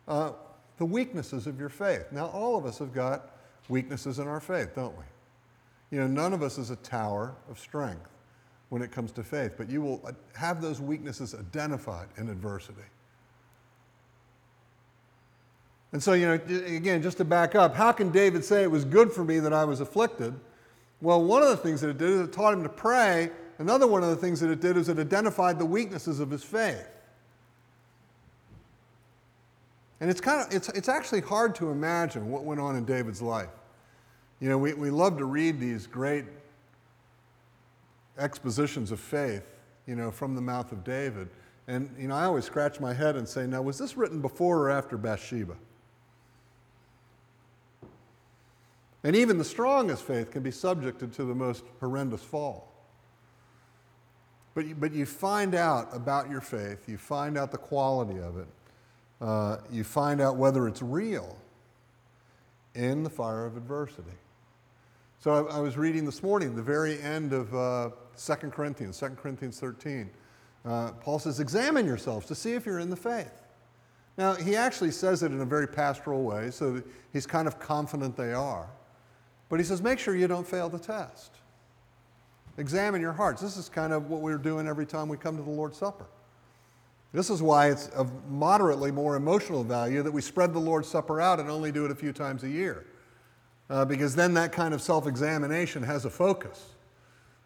uh, 0.07 0.31
the 0.77 0.85
weaknesses 0.85 1.47
of 1.47 1.59
your 1.59 1.69
faith. 1.69 2.05
Now, 2.11 2.27
all 2.27 2.57
of 2.57 2.65
us 2.65 2.79
have 2.79 2.93
got 2.93 3.31
weaknesses 3.67 4.19
in 4.19 4.27
our 4.27 4.39
faith, 4.39 4.75
don't 4.75 4.97
we? 4.97 5.03
You 5.91 5.99
know, 5.99 6.07
none 6.07 6.33
of 6.33 6.41
us 6.41 6.57
is 6.57 6.69
a 6.69 6.75
tower 6.77 7.35
of 7.49 7.59
strength 7.59 8.09
when 8.75 8.81
it 8.81 8.91
comes 8.91 9.13
to 9.13 9.23
faith, 9.23 9.53
but 9.57 9.69
you 9.69 9.81
will 9.81 10.01
have 10.33 10.61
those 10.61 10.81
weaknesses 10.81 11.33
identified 11.33 12.09
in 12.17 12.27
adversity. 12.27 12.81
And 15.93 16.03
so, 16.03 16.11
you 16.11 16.25
know, 16.25 16.33
again, 16.33 17.01
just 17.01 17.15
to 17.19 17.23
back 17.23 17.55
up, 17.55 17.73
how 17.73 17.93
can 17.93 18.11
David 18.11 18.43
say 18.43 18.63
it 18.63 18.69
was 18.69 18.83
good 18.83 19.13
for 19.13 19.23
me 19.23 19.39
that 19.39 19.53
I 19.53 19.63
was 19.63 19.79
afflicted? 19.79 20.33
Well, 20.99 21.23
one 21.23 21.41
of 21.41 21.47
the 21.47 21.55
things 21.55 21.79
that 21.79 21.89
it 21.89 21.97
did 21.97 22.09
is 22.09 22.19
it 22.19 22.33
taught 22.33 22.53
him 22.53 22.63
to 22.63 22.69
pray. 22.69 23.29
Another 23.59 23.87
one 23.87 24.03
of 24.03 24.09
the 24.09 24.17
things 24.17 24.41
that 24.41 24.49
it 24.49 24.59
did 24.59 24.75
is 24.75 24.89
it 24.89 24.99
identified 24.99 25.57
the 25.57 25.65
weaknesses 25.65 26.19
of 26.19 26.29
his 26.29 26.43
faith. 26.43 26.89
And 30.01 30.09
it's 30.09 30.19
kind 30.19 30.45
of, 30.45 30.53
it's, 30.53 30.67
it's 30.67 30.89
actually 30.89 31.21
hard 31.21 31.55
to 31.55 31.69
imagine 31.69 32.29
what 32.29 32.43
went 32.43 32.59
on 32.59 32.75
in 32.75 32.83
David's 32.83 33.21
life. 33.21 33.47
You 34.41 34.49
know, 34.49 34.57
we, 34.57 34.73
we 34.73 34.89
love 34.89 35.17
to 35.19 35.23
read 35.23 35.61
these 35.61 35.87
great 35.87 36.25
expositions 38.17 38.91
of 38.91 38.99
faith, 38.99 39.43
you 39.87 39.95
know, 39.95 40.11
from 40.11 40.35
the 40.35 40.41
mouth 40.41 40.71
of 40.71 40.83
David. 40.83 41.29
And, 41.67 41.93
you 41.97 42.07
know, 42.07 42.15
I 42.15 42.25
always 42.25 42.45
scratch 42.45 42.79
my 42.79 42.93
head 42.93 43.15
and 43.15 43.27
say, 43.27 43.47
now, 43.47 43.61
was 43.61 43.77
this 43.77 43.97
written 43.97 44.21
before 44.21 44.59
or 44.59 44.69
after 44.69 44.97
Bathsheba? 44.97 45.55
And 49.03 49.15
even 49.15 49.37
the 49.37 49.43
strongest 49.45 50.03
faith 50.03 50.31
can 50.31 50.41
be 50.41 50.51
subjected 50.51 51.13
to 51.13 51.25
the 51.25 51.35
most 51.35 51.63
horrendous 51.79 52.23
fall. 52.23 52.71
But 54.55 54.65
you, 54.65 54.75
but 54.75 54.93
you 54.93 55.05
find 55.05 55.53
out 55.53 55.89
about 55.93 56.29
your 56.29 56.41
faith, 56.41 56.87
you 56.87 56.97
find 56.97 57.37
out 57.37 57.51
the 57.51 57.57
quality 57.57 58.19
of 58.19 58.37
it, 58.37 58.47
uh, 59.21 59.57
you 59.71 59.83
find 59.83 60.21
out 60.21 60.37
whether 60.37 60.67
it's 60.67 60.81
real 60.81 61.37
in 62.73 63.03
the 63.03 63.09
fire 63.09 63.45
of 63.45 63.57
adversity. 63.57 64.17
So 65.25 65.47
I, 65.47 65.55
I 65.55 65.59
was 65.59 65.75
reading 65.75 66.05
this 66.05 66.21
morning, 66.21 66.55
the 66.55 66.61
very 66.61 67.01
end 67.01 67.33
of 67.33 67.51
uh, 67.55 67.89
2 68.15 68.35
Corinthians, 68.51 68.99
2 68.99 69.07
Corinthians 69.19 69.59
13. 69.59 70.07
Uh, 70.63 70.91
Paul 71.01 71.17
says, 71.17 71.39
Examine 71.39 71.87
yourselves 71.87 72.27
to 72.27 72.35
see 72.35 72.53
if 72.53 72.63
you're 72.63 72.77
in 72.77 72.91
the 72.91 72.95
faith. 72.95 73.41
Now, 74.19 74.35
he 74.35 74.55
actually 74.55 74.91
says 74.91 75.23
it 75.23 75.31
in 75.31 75.41
a 75.41 75.45
very 75.45 75.67
pastoral 75.67 76.21
way, 76.21 76.51
so 76.51 76.79
he's 77.11 77.25
kind 77.25 77.47
of 77.47 77.57
confident 77.59 78.15
they 78.15 78.33
are. 78.33 78.69
But 79.49 79.59
he 79.59 79.63
says, 79.63 79.81
Make 79.81 79.97
sure 79.97 80.15
you 80.15 80.27
don't 80.27 80.45
fail 80.45 80.69
the 80.69 80.77
test. 80.77 81.31
Examine 82.59 83.01
your 83.01 83.13
hearts. 83.13 83.41
This 83.41 83.57
is 83.57 83.67
kind 83.67 83.93
of 83.93 84.11
what 84.11 84.21
we're 84.21 84.37
doing 84.37 84.67
every 84.67 84.85
time 84.85 85.09
we 85.09 85.17
come 85.17 85.37
to 85.37 85.41
the 85.43 85.49
Lord's 85.49 85.79
Supper. 85.79 86.05
This 87.13 87.31
is 87.31 87.41
why 87.41 87.71
it's 87.71 87.87
of 87.87 88.11
moderately 88.29 88.91
more 88.91 89.15
emotional 89.15 89.63
value 89.63 90.03
that 90.03 90.11
we 90.11 90.21
spread 90.21 90.53
the 90.53 90.59
Lord's 90.59 90.87
Supper 90.87 91.19
out 91.19 91.39
and 91.39 91.49
only 91.49 91.71
do 91.71 91.83
it 91.83 91.89
a 91.89 91.95
few 91.95 92.13
times 92.13 92.43
a 92.43 92.49
year. 92.49 92.85
Uh, 93.69 93.83
because 93.83 94.15
then 94.15 94.33
that 94.35 94.51
kind 94.51 94.73
of 94.73 94.81
self 94.81 95.07
examination 95.07 95.83
has 95.83 96.05
a 96.05 96.09
focus. 96.09 96.73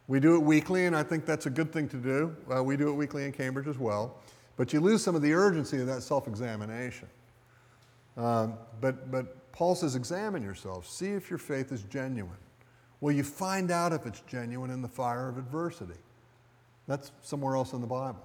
We 0.07 0.19
do 0.19 0.35
it 0.35 0.39
weekly, 0.39 0.85
and 0.85 0.95
I 0.95 1.03
think 1.03 1.25
that's 1.25 1.45
a 1.45 1.49
good 1.49 1.71
thing 1.71 1.87
to 1.89 1.97
do. 1.97 2.35
Uh, 2.53 2.63
we 2.63 2.75
do 2.75 2.89
it 2.89 2.93
weekly 2.93 3.25
in 3.25 3.31
Cambridge 3.31 3.67
as 3.67 3.77
well. 3.77 4.17
But 4.57 4.73
you 4.73 4.81
lose 4.81 5.03
some 5.03 5.15
of 5.15 5.21
the 5.21 5.33
urgency 5.33 5.79
of 5.79 5.87
that 5.87 6.03
self 6.03 6.27
examination. 6.27 7.07
Um, 8.17 8.55
but, 8.81 9.09
but 9.09 9.51
Paul 9.53 9.75
says, 9.75 9.95
examine 9.95 10.43
yourself, 10.43 10.89
see 10.89 11.09
if 11.09 11.29
your 11.29 11.39
faith 11.39 11.71
is 11.71 11.83
genuine. 11.83 12.35
Well, 12.99 13.15
you 13.15 13.23
find 13.23 13.71
out 13.71 13.93
if 13.93 14.05
it's 14.05 14.21
genuine 14.27 14.71
in 14.71 14.81
the 14.81 14.89
fire 14.89 15.29
of 15.29 15.37
adversity. 15.37 15.99
That's 16.87 17.11
somewhere 17.21 17.55
else 17.55 17.71
in 17.71 17.81
the 17.81 17.87
Bible. 17.87 18.21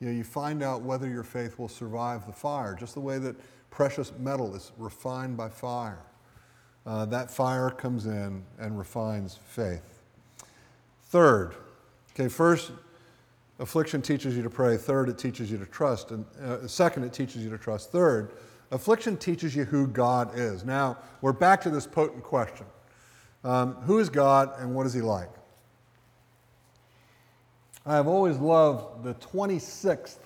You 0.00 0.06
know, 0.08 0.14
you 0.14 0.24
find 0.24 0.62
out 0.62 0.82
whether 0.82 1.08
your 1.08 1.22
faith 1.22 1.58
will 1.58 1.68
survive 1.68 2.26
the 2.26 2.32
fire, 2.32 2.74
just 2.74 2.94
the 2.94 3.00
way 3.00 3.18
that 3.18 3.36
precious 3.70 4.12
metal 4.18 4.54
is 4.54 4.72
refined 4.78 5.36
by 5.36 5.48
fire. 5.48 6.00
Uh, 6.84 7.04
that 7.06 7.30
fire 7.30 7.70
comes 7.70 8.06
in 8.06 8.42
and 8.58 8.76
refines 8.76 9.38
faith. 9.46 10.02
Third, 11.04 11.54
okay, 12.12 12.28
first, 12.28 12.72
affliction 13.58 14.02
teaches 14.02 14.36
you 14.36 14.42
to 14.42 14.50
pray. 14.50 14.76
Third, 14.76 15.08
it 15.08 15.18
teaches 15.18 15.50
you 15.50 15.58
to 15.58 15.66
trust. 15.66 16.10
And 16.10 16.24
uh, 16.42 16.66
second, 16.66 17.04
it 17.04 17.12
teaches 17.12 17.44
you 17.44 17.50
to 17.50 17.58
trust. 17.58 17.92
Third, 17.92 18.32
affliction 18.70 19.16
teaches 19.16 19.54
you 19.54 19.64
who 19.64 19.86
God 19.86 20.36
is. 20.36 20.64
Now, 20.64 20.98
we're 21.20 21.32
back 21.32 21.60
to 21.62 21.70
this 21.70 21.86
potent 21.86 22.24
question 22.24 22.66
um, 23.44 23.74
Who 23.82 23.98
is 23.98 24.08
God 24.08 24.52
and 24.58 24.74
what 24.74 24.86
is 24.86 24.92
He 24.92 25.00
like? 25.00 25.30
I 27.84 27.94
have 27.94 28.06
always 28.06 28.36
loved 28.38 29.02
the 29.04 29.14
26th 29.14 30.18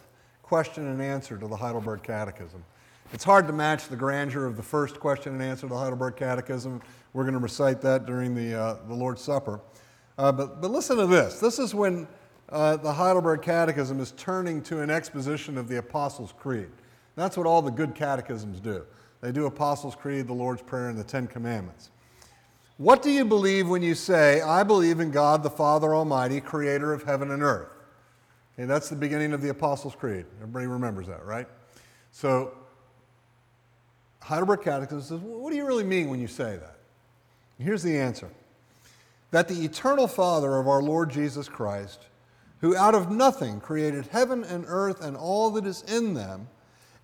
question 0.42 0.86
and 0.86 1.00
answer 1.00 1.38
to 1.38 1.48
the 1.48 1.56
Heidelberg 1.56 2.02
Catechism. 2.02 2.62
It's 3.12 3.22
hard 3.22 3.46
to 3.46 3.52
match 3.52 3.86
the 3.86 3.96
grandeur 3.96 4.46
of 4.46 4.56
the 4.56 4.62
first 4.64 4.98
question 4.98 5.32
and 5.34 5.42
answer 5.42 5.62
to 5.62 5.68
the 5.68 5.78
Heidelberg 5.78 6.16
Catechism. 6.16 6.82
We're 7.12 7.22
going 7.22 7.34
to 7.34 7.40
recite 7.40 7.80
that 7.82 8.04
during 8.04 8.34
the, 8.34 8.54
uh, 8.54 8.76
the 8.88 8.94
Lord's 8.94 9.22
Supper. 9.22 9.60
Uh, 10.18 10.32
but, 10.32 10.60
but 10.60 10.72
listen 10.72 10.96
to 10.96 11.06
this. 11.06 11.38
This 11.38 11.60
is 11.60 11.72
when 11.72 12.08
uh, 12.48 12.76
the 12.78 12.92
Heidelberg 12.92 13.42
Catechism 13.42 14.00
is 14.00 14.12
turning 14.16 14.60
to 14.62 14.80
an 14.80 14.90
exposition 14.90 15.56
of 15.56 15.68
the 15.68 15.78
Apostles' 15.78 16.34
Creed. 16.36 16.68
That's 17.14 17.36
what 17.36 17.46
all 17.46 17.62
the 17.62 17.70
good 17.70 17.94
catechisms 17.94 18.58
do. 18.58 18.84
They 19.20 19.30
do 19.30 19.46
Apostles' 19.46 19.94
Creed, 19.94 20.26
the 20.26 20.34
Lord's 20.34 20.62
Prayer, 20.62 20.88
and 20.88 20.98
the 20.98 21.04
Ten 21.04 21.28
Commandments. 21.28 21.90
What 22.76 23.02
do 23.02 23.10
you 23.10 23.24
believe 23.24 23.68
when 23.68 23.82
you 23.82 23.94
say, 23.94 24.42
I 24.42 24.64
believe 24.64 24.98
in 24.98 25.12
God 25.12 25.44
the 25.44 25.50
Father 25.50 25.94
Almighty, 25.94 26.40
creator 26.40 26.92
of 26.92 27.04
heaven 27.04 27.30
and 27.30 27.42
earth? 27.42 27.72
Okay, 28.54 28.66
that's 28.66 28.88
the 28.88 28.96
beginning 28.96 29.32
of 29.32 29.42
the 29.42 29.50
Apostles' 29.50 29.94
Creed. 29.94 30.26
Everybody 30.40 30.66
remembers 30.66 31.06
that, 31.06 31.24
right? 31.24 31.46
So, 32.10 32.52
Heidelberg 34.26 34.62
Catechism 34.62 35.02
says, 35.02 35.20
What 35.20 35.50
do 35.50 35.56
you 35.56 35.64
really 35.64 35.84
mean 35.84 36.10
when 36.10 36.20
you 36.20 36.26
say 36.26 36.56
that? 36.56 36.78
Here's 37.58 37.84
the 37.84 37.96
answer 37.96 38.28
that 39.30 39.46
the 39.46 39.64
eternal 39.64 40.08
Father 40.08 40.58
of 40.58 40.66
our 40.66 40.82
Lord 40.82 41.10
Jesus 41.10 41.48
Christ, 41.48 42.06
who 42.60 42.76
out 42.76 42.94
of 42.94 43.10
nothing 43.10 43.60
created 43.60 44.06
heaven 44.06 44.42
and 44.42 44.64
earth 44.66 45.00
and 45.00 45.16
all 45.16 45.50
that 45.50 45.64
is 45.64 45.82
in 45.82 46.14
them, 46.14 46.48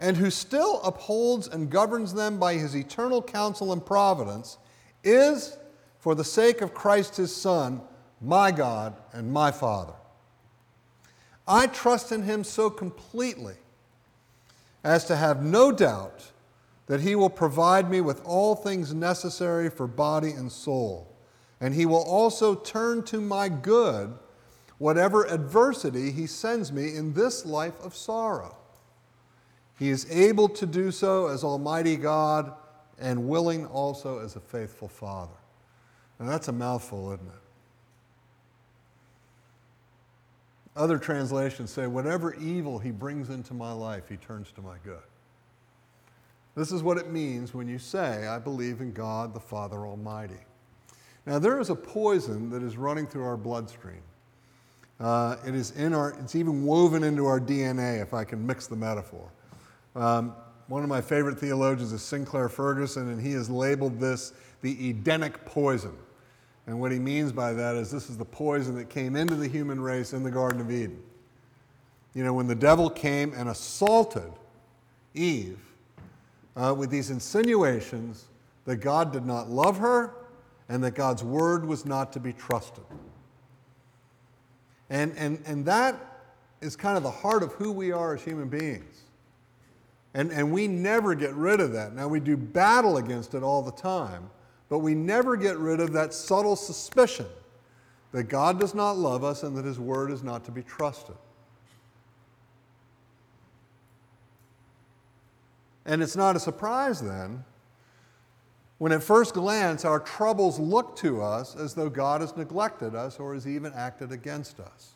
and 0.00 0.16
who 0.16 0.30
still 0.30 0.82
upholds 0.82 1.46
and 1.46 1.70
governs 1.70 2.12
them 2.12 2.40
by 2.40 2.54
his 2.54 2.74
eternal 2.74 3.22
counsel 3.22 3.72
and 3.72 3.86
providence, 3.86 4.58
is 5.04 5.56
for 6.00 6.16
the 6.16 6.24
sake 6.24 6.60
of 6.60 6.74
Christ 6.74 7.16
his 7.16 7.34
Son, 7.34 7.80
my 8.20 8.50
God 8.50 8.96
and 9.12 9.32
my 9.32 9.52
Father. 9.52 9.94
I 11.46 11.68
trust 11.68 12.10
in 12.10 12.24
him 12.24 12.42
so 12.42 12.68
completely 12.68 13.54
as 14.82 15.04
to 15.04 15.14
have 15.14 15.40
no 15.40 15.70
doubt 15.70 16.31
that 16.86 17.00
he 17.00 17.14
will 17.14 17.30
provide 17.30 17.90
me 17.90 18.00
with 18.00 18.20
all 18.24 18.54
things 18.54 18.92
necessary 18.92 19.70
for 19.70 19.86
body 19.86 20.30
and 20.30 20.50
soul, 20.50 21.14
and 21.60 21.74
he 21.74 21.86
will 21.86 22.02
also 22.02 22.54
turn 22.54 23.02
to 23.04 23.20
my 23.20 23.48
good 23.48 24.14
whatever 24.78 25.24
adversity 25.26 26.10
he 26.10 26.26
sends 26.26 26.72
me 26.72 26.96
in 26.96 27.12
this 27.12 27.46
life 27.46 27.78
of 27.84 27.94
sorrow. 27.94 28.56
He 29.78 29.90
is 29.90 30.10
able 30.10 30.48
to 30.48 30.66
do 30.66 30.90
so 30.90 31.28
as 31.28 31.44
Almighty 31.44 31.96
God 31.96 32.52
and 32.98 33.28
willing 33.28 33.66
also 33.66 34.18
as 34.18 34.34
a 34.34 34.40
faithful 34.40 34.88
Father. 34.88 35.36
Now 36.18 36.26
that's 36.26 36.48
a 36.48 36.52
mouthful, 36.52 37.12
isn't 37.12 37.26
it? 37.26 37.32
Other 40.74 40.98
translations 40.98 41.70
say, 41.70 41.86
whatever 41.86 42.34
evil 42.34 42.78
he 42.78 42.90
brings 42.90 43.28
into 43.28 43.54
my 43.54 43.72
life, 43.72 44.08
he 44.08 44.16
turns 44.16 44.50
to 44.52 44.62
my 44.62 44.76
good. 44.84 45.02
This 46.54 46.70
is 46.70 46.82
what 46.82 46.98
it 46.98 47.10
means 47.10 47.54
when 47.54 47.66
you 47.66 47.78
say, 47.78 48.26
I 48.26 48.38
believe 48.38 48.80
in 48.80 48.92
God 48.92 49.32
the 49.32 49.40
Father 49.40 49.86
Almighty. 49.86 50.40
Now, 51.24 51.38
there 51.38 51.60
is 51.60 51.70
a 51.70 51.74
poison 51.74 52.50
that 52.50 52.62
is 52.62 52.76
running 52.76 53.06
through 53.06 53.24
our 53.24 53.36
bloodstream. 53.36 54.02
Uh, 55.00 55.36
it 55.46 55.54
is 55.54 55.70
in 55.72 55.94
our, 55.94 56.10
it's 56.20 56.34
even 56.34 56.64
woven 56.64 57.02
into 57.04 57.26
our 57.26 57.40
DNA, 57.40 58.02
if 58.02 58.12
I 58.12 58.24
can 58.24 58.46
mix 58.46 58.66
the 58.66 58.76
metaphor. 58.76 59.28
Um, 59.96 60.34
one 60.68 60.82
of 60.82 60.88
my 60.88 61.00
favorite 61.00 61.38
theologians 61.38 61.92
is 61.92 62.02
Sinclair 62.02 62.48
Ferguson, 62.48 63.08
and 63.08 63.20
he 63.20 63.32
has 63.32 63.48
labeled 63.48 63.98
this 63.98 64.32
the 64.60 64.90
Edenic 64.90 65.44
poison. 65.44 65.96
And 66.66 66.78
what 66.78 66.92
he 66.92 66.98
means 66.98 67.32
by 67.32 67.52
that 67.52 67.74
is 67.74 67.90
this 67.90 68.08
is 68.08 68.16
the 68.16 68.24
poison 68.24 68.76
that 68.76 68.88
came 68.88 69.16
into 69.16 69.34
the 69.34 69.48
human 69.48 69.80
race 69.80 70.12
in 70.12 70.22
the 70.22 70.30
Garden 70.30 70.60
of 70.60 70.70
Eden. 70.70 71.02
You 72.14 72.24
know, 72.24 72.32
when 72.32 72.46
the 72.46 72.54
devil 72.54 72.88
came 72.88 73.32
and 73.34 73.48
assaulted 73.48 74.32
Eve 75.14 75.58
uh, 76.56 76.74
with 76.76 76.90
these 76.90 77.10
insinuations 77.10 78.26
that 78.64 78.76
God 78.76 79.12
did 79.12 79.26
not 79.26 79.48
love 79.48 79.78
her 79.78 80.14
and 80.68 80.82
that 80.84 80.94
God's 80.94 81.24
word 81.24 81.66
was 81.66 81.84
not 81.84 82.12
to 82.12 82.20
be 82.20 82.32
trusted. 82.32 82.84
And, 84.90 85.12
and, 85.16 85.42
and 85.46 85.64
that 85.66 86.24
is 86.60 86.76
kind 86.76 86.96
of 86.96 87.02
the 87.02 87.10
heart 87.10 87.42
of 87.42 87.52
who 87.54 87.72
we 87.72 87.92
are 87.92 88.14
as 88.14 88.22
human 88.22 88.48
beings. 88.48 89.02
And, 90.14 90.30
and 90.30 90.52
we 90.52 90.68
never 90.68 91.14
get 91.14 91.34
rid 91.34 91.60
of 91.60 91.72
that. 91.72 91.94
Now, 91.94 92.06
we 92.06 92.20
do 92.20 92.36
battle 92.36 92.98
against 92.98 93.34
it 93.34 93.42
all 93.42 93.62
the 93.62 93.72
time 93.72 94.30
but 94.72 94.78
we 94.78 94.94
never 94.94 95.36
get 95.36 95.58
rid 95.58 95.80
of 95.80 95.92
that 95.92 96.14
subtle 96.14 96.56
suspicion 96.56 97.26
that 98.12 98.22
God 98.24 98.58
does 98.58 98.74
not 98.74 98.96
love 98.96 99.22
us 99.22 99.42
and 99.42 99.54
that 99.58 99.66
His 99.66 99.78
Word 99.78 100.10
is 100.10 100.22
not 100.22 100.46
to 100.46 100.50
be 100.50 100.62
trusted. 100.62 101.14
And 105.84 106.02
it's 106.02 106.16
not 106.16 106.36
a 106.36 106.40
surprise 106.40 107.00
then 107.00 107.44
when 108.82 108.90
at 108.90 109.00
first 109.00 109.34
glance 109.34 109.84
our 109.84 110.00
troubles 110.00 110.58
look 110.58 110.96
to 110.96 111.22
us 111.22 111.54
as 111.54 111.72
though 111.72 111.88
God 111.88 112.20
has 112.20 112.36
neglected 112.36 112.96
us 112.96 113.20
or 113.20 113.32
has 113.34 113.46
even 113.46 113.72
acted 113.74 114.10
against 114.10 114.58
us. 114.58 114.94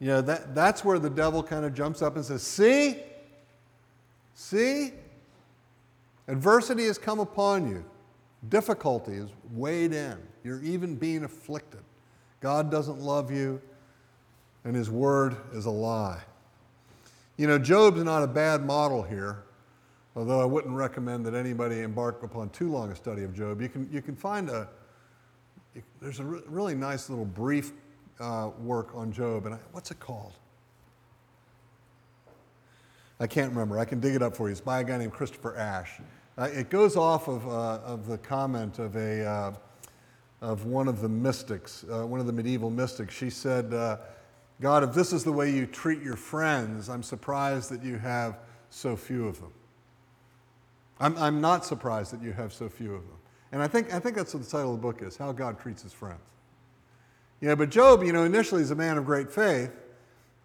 You 0.00 0.08
know, 0.08 0.20
that, 0.22 0.54
that's 0.54 0.82
where 0.82 0.98
the 0.98 1.10
devil 1.10 1.42
kind 1.42 1.66
of 1.66 1.74
jumps 1.74 2.00
up 2.00 2.16
and 2.16 2.24
says, 2.24 2.42
See? 2.42 2.96
See? 4.34 4.92
Adversity 6.28 6.86
has 6.86 6.96
come 6.96 7.20
upon 7.20 7.68
you. 7.68 7.84
Difficulty 8.48 9.12
is 9.12 9.28
weighed 9.52 9.92
in. 9.92 10.16
You're 10.42 10.62
even 10.62 10.96
being 10.96 11.24
afflicted. 11.24 11.82
God 12.40 12.70
doesn't 12.70 13.00
love 13.00 13.30
you, 13.30 13.60
and 14.64 14.74
His 14.74 14.90
word 14.90 15.36
is 15.52 15.66
a 15.66 15.70
lie. 15.70 16.22
You 17.36 17.46
know, 17.46 17.58
Job's 17.58 18.02
not 18.02 18.22
a 18.22 18.26
bad 18.26 18.64
model 18.64 19.02
here, 19.02 19.42
although 20.14 20.40
I 20.40 20.44
wouldn't 20.44 20.74
recommend 20.74 21.24
that 21.26 21.34
anybody 21.34 21.80
embark 21.80 22.22
upon 22.22 22.50
too 22.50 22.70
long 22.70 22.90
a 22.90 22.96
study 22.96 23.22
of 23.24 23.34
Job. 23.34 23.60
You 23.60 23.68
can, 23.68 23.88
you 23.92 24.02
can 24.02 24.16
find 24.16 24.50
a, 24.50 24.68
there's 26.00 26.20
a 26.20 26.24
re- 26.24 26.42
really 26.46 26.74
nice 26.74 27.08
little 27.08 27.24
brief 27.24 27.72
uh, 28.20 28.50
work 28.58 28.94
on 28.94 29.12
Job, 29.12 29.46
and 29.46 29.54
I, 29.54 29.58
what's 29.72 29.90
it 29.90 30.00
called? 30.00 30.34
I 33.20 33.26
can't 33.26 33.50
remember. 33.50 33.78
I 33.78 33.84
can 33.84 34.00
dig 34.00 34.14
it 34.14 34.22
up 34.22 34.36
for 34.36 34.48
you. 34.48 34.52
It's 34.52 34.60
by 34.60 34.80
a 34.80 34.84
guy 34.84 34.98
named 34.98 35.12
Christopher 35.12 35.56
Ash. 35.56 36.00
Uh, 36.36 36.48
it 36.52 36.70
goes 36.70 36.96
off 36.96 37.28
of, 37.28 37.46
uh, 37.46 37.78
of 37.84 38.06
the 38.06 38.18
comment 38.18 38.78
of, 38.78 38.96
a, 38.96 39.24
uh, 39.24 39.52
of 40.40 40.64
one 40.64 40.88
of 40.88 41.00
the 41.00 41.08
mystics, 41.08 41.84
uh, 41.90 42.06
one 42.06 42.20
of 42.20 42.26
the 42.26 42.32
medieval 42.32 42.70
mystics. 42.70 43.14
She 43.14 43.30
said, 43.30 43.72
uh, 43.72 43.98
God, 44.60 44.82
if 44.82 44.92
this 44.92 45.12
is 45.12 45.24
the 45.24 45.32
way 45.32 45.52
you 45.52 45.66
treat 45.66 46.02
your 46.02 46.16
friends, 46.16 46.88
I'm 46.88 47.02
surprised 47.02 47.70
that 47.70 47.82
you 47.82 47.96
have 47.98 48.38
so 48.70 48.96
few 48.96 49.28
of 49.28 49.40
them. 49.40 49.52
I'm, 51.02 51.18
I'm 51.18 51.40
not 51.40 51.66
surprised 51.66 52.12
that 52.12 52.22
you 52.22 52.32
have 52.32 52.52
so 52.52 52.68
few 52.68 52.94
of 52.94 53.02
them. 53.02 53.16
And 53.50 53.60
I 53.60 53.66
think, 53.66 53.92
I 53.92 53.98
think 53.98 54.14
that's 54.16 54.32
what 54.32 54.44
the 54.44 54.48
title 54.48 54.72
of 54.72 54.80
the 54.80 54.82
book 54.82 55.02
is 55.02 55.16
How 55.16 55.32
God 55.32 55.58
Treats 55.58 55.82
His 55.82 55.92
Friends. 55.92 56.20
Yeah, 57.40 57.56
but 57.56 57.70
Job, 57.70 58.04
you 58.04 58.12
know, 58.12 58.22
initially 58.22 58.62
is 58.62 58.70
a 58.70 58.76
man 58.76 58.96
of 58.96 59.04
great 59.04 59.28
faith. 59.28 59.72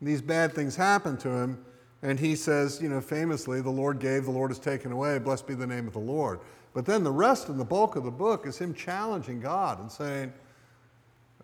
these 0.01 0.21
bad 0.21 0.53
things 0.53 0.75
happen 0.75 1.15
to 1.17 1.29
him. 1.29 1.63
And 2.01 2.19
he 2.19 2.35
says, 2.35 2.81
you 2.81 2.89
know, 2.89 3.01
famously, 3.01 3.61
the 3.61 3.69
Lord 3.69 3.99
gave, 3.99 4.25
the 4.25 4.31
Lord 4.31 4.49
has 4.49 4.59
taken 4.59 4.91
away, 4.91 5.19
blessed 5.19 5.45
be 5.45 5.53
the 5.53 5.67
name 5.67 5.85
of 5.85 5.93
the 5.93 5.99
Lord. 5.99 6.39
But 6.73 6.85
then 6.85 7.03
the 7.03 7.11
rest 7.11 7.49
and 7.49 7.59
the 7.59 7.65
bulk 7.65 7.95
of 7.95 8.03
the 8.03 8.11
book 8.11 8.47
is 8.47 8.57
him 8.57 8.73
challenging 8.73 9.39
God 9.39 9.79
and 9.79 9.91
saying, 9.91 10.33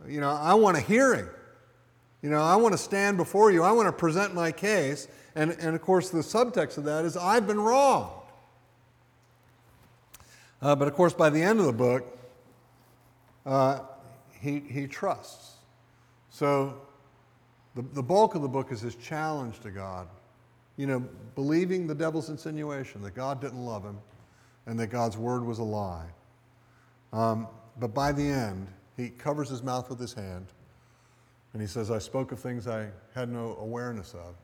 you 0.08 0.22
know, 0.22 0.32
I 0.32 0.56
want 0.56 0.76
a 0.76 0.80
hearing. 0.80 1.28
You 2.24 2.30
know, 2.32 2.42
I 2.42 2.56
want 2.56 2.74
to 2.74 2.80
stand 2.80 3.18
before 3.18 3.52
you. 3.52 3.62
I 3.62 3.72
want 3.72 3.88
to 3.88 3.94
present 3.94 4.34
my 4.34 4.52
case. 4.52 5.08
And, 5.36 5.52
and 5.60 5.76
of 5.76 5.82
course, 5.82 6.10
the 6.10 6.20
subtext 6.20 6.80
of 6.80 6.84
that 6.86 7.06
is, 7.06 7.16
I've 7.16 7.46
been 7.46 7.60
wrong. 7.60 8.23
Uh, 10.64 10.74
but 10.74 10.88
of 10.88 10.94
course, 10.94 11.14
by 11.14 11.30
the 11.30 11.44
end 11.44 11.60
of 11.60 11.66
the 11.66 11.74
book, 11.74 12.18
uh, 13.46 13.80
he, 14.40 14.62
he 14.62 14.88
trusts. 14.88 15.58
So 16.30 16.82
the, 17.76 17.82
the 17.82 18.02
bulk 18.02 18.34
of 18.36 18.42
the 18.42 18.48
book 18.48 18.72
is 18.72 18.80
his 18.80 18.96
challenge 18.96 19.60
to 19.60 19.72
God. 19.72 20.08
You 20.78 20.88
know, 20.88 21.00
believing 21.36 21.86
the 21.86 21.94
devil's 21.94 22.30
insinuation 22.30 23.02
that 23.02 23.14
God 23.14 23.42
didn't 23.42 23.64
love 23.64 23.84
him 23.84 23.98
and 24.66 24.80
that 24.80 24.88
God's 24.88 25.18
word 25.18 25.44
was 25.44 25.60
a 25.60 25.64
lie. 25.64 26.08
Um, 27.12 27.50
but 27.78 27.94
by 27.94 28.14
the 28.14 28.24
end, 28.24 28.68
he 28.96 29.10
covers 29.10 29.50
his 29.50 29.64
mouth 29.64 29.90
with 29.90 30.00
his 30.00 30.14
hand 30.14 30.48
and 31.52 31.62
he 31.62 31.68
says, 31.68 31.92
I 31.92 32.00
spoke 32.00 32.32
of 32.32 32.40
things 32.40 32.70
I 32.70 32.88
had 33.14 33.28
no 33.28 33.58
awareness 33.60 34.14
of. 34.14 34.36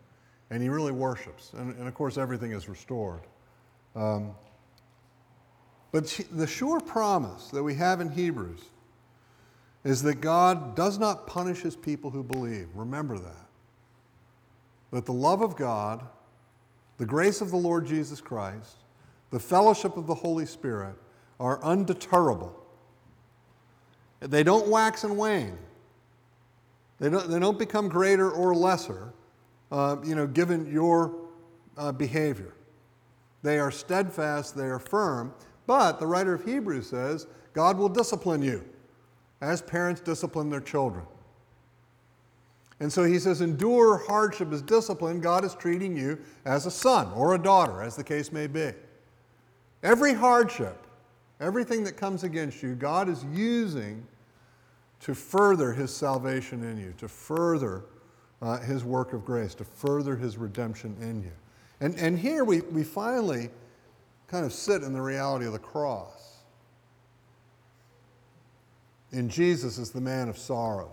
And 0.50 0.62
he 0.62 0.68
really 0.68 0.92
worships. 0.92 1.54
And, 1.54 1.74
and 1.78 1.88
of 1.88 1.94
course, 1.94 2.18
everything 2.18 2.52
is 2.52 2.68
restored. 2.68 3.22
Um, 3.96 4.36
but 5.92 6.06
the 6.32 6.48
sure 6.48 6.80
promise 6.80 7.48
that 7.48 7.64
we 7.64 7.74
have 7.76 8.02
in 8.02 8.10
Hebrews 8.10 8.62
is 9.84 10.04
that 10.04 10.16
God 10.16 10.76
does 10.76 11.00
not 11.00 11.26
punish 11.26 11.62
his 11.62 11.76
people 11.76 12.12
who 12.12 12.24
believe. 12.24 12.68
Remember 12.76 13.18
that. 13.18 13.48
That 14.92 15.06
the 15.06 15.14
love 15.14 15.42
of 15.42 15.56
God, 15.56 16.06
the 16.98 17.06
grace 17.06 17.42
of 17.42 17.50
the 17.50 17.58
Lord 17.58 17.88
Jesus 17.88 18.22
Christ, 18.22 18.78
the 19.32 19.40
fellowship 19.40 19.98
of 19.98 20.06
the 20.06 20.16
Holy 20.16 20.46
Spirit 20.46 20.96
are 21.40 21.60
undeterrable. 21.60 22.52
They 24.20 24.44
don't 24.44 24.68
wax 24.68 25.04
and 25.04 25.18
wane. 25.18 25.58
They 27.00 27.10
don't, 27.10 27.30
they 27.30 27.40
don't 27.40 27.58
become 27.58 27.88
greater 27.88 28.30
or 28.30 28.54
lesser, 28.54 29.14
uh, 29.72 29.98
you 30.04 30.16
know, 30.16 30.28
given 30.28 30.70
your 30.70 31.16
uh, 31.78 31.94
behavior. 31.94 32.54
They 33.42 33.58
are 33.60 33.72
steadfast, 33.72 34.58
they 34.58 34.66
are 34.66 34.80
firm, 34.80 35.34
but 35.70 36.00
the 36.00 36.08
writer 36.08 36.34
of 36.34 36.44
Hebrews 36.44 36.90
says 36.90 37.28
God 37.54 37.78
will 37.78 37.90
discipline 37.90 38.42
you 38.42 38.66
as 39.40 39.62
parents 39.62 40.02
discipline 40.02 40.50
their 40.50 40.62
children. 40.62 41.06
And 42.80 42.92
so 42.92 43.04
he 43.04 43.20
says, 43.20 43.42
endure 43.42 44.00
hardship 44.08 44.52
as 44.52 44.64
discipline. 44.64 45.22
God 45.22 45.46
is 45.46 45.54
treating 45.54 45.96
you 45.96 46.18
as 46.44 46.66
a 46.66 46.72
son 46.72 47.12
or 47.14 47.36
a 47.36 47.38
daughter, 47.38 47.84
as 47.84 47.96
the 47.96 48.04
case 48.04 48.32
may 48.32 48.48
be. 48.48 48.72
Every 49.84 50.12
hardship, 50.12 50.88
everything 51.40 51.84
that 51.84 51.98
comes 51.98 52.24
against 52.24 52.64
you, 52.64 52.74
God 52.74 53.08
is 53.08 53.24
using 53.32 54.04
to 55.02 55.14
further 55.14 55.72
his 55.72 55.94
salvation 55.94 56.64
in 56.64 56.80
you, 56.80 56.96
to 56.98 57.08
further 57.08 57.84
uh, 58.42 58.58
his 58.58 58.84
work 58.84 59.14
of 59.14 59.24
grace, 59.24 59.54
to 59.54 59.66
further 59.66 60.16
his 60.16 60.36
redemption 60.36 60.98
in 61.00 61.22
you. 61.22 61.32
And, 61.80 61.96
and 62.00 62.18
here 62.18 62.44
we, 62.44 62.62
we 62.62 62.84
finally 62.84 63.52
kind 64.30 64.46
of 64.46 64.54
sit 64.54 64.84
in 64.84 64.94
the 64.94 65.02
reality 65.02 65.46
of 65.46 65.54
the 65.54 65.60
cross. 65.60 66.38
In 69.12 69.28
Jesus 69.28 69.78
is 69.78 69.90
the 69.90 70.02
man 70.02 70.30
of 70.30 70.38
sorrows. 70.38 70.90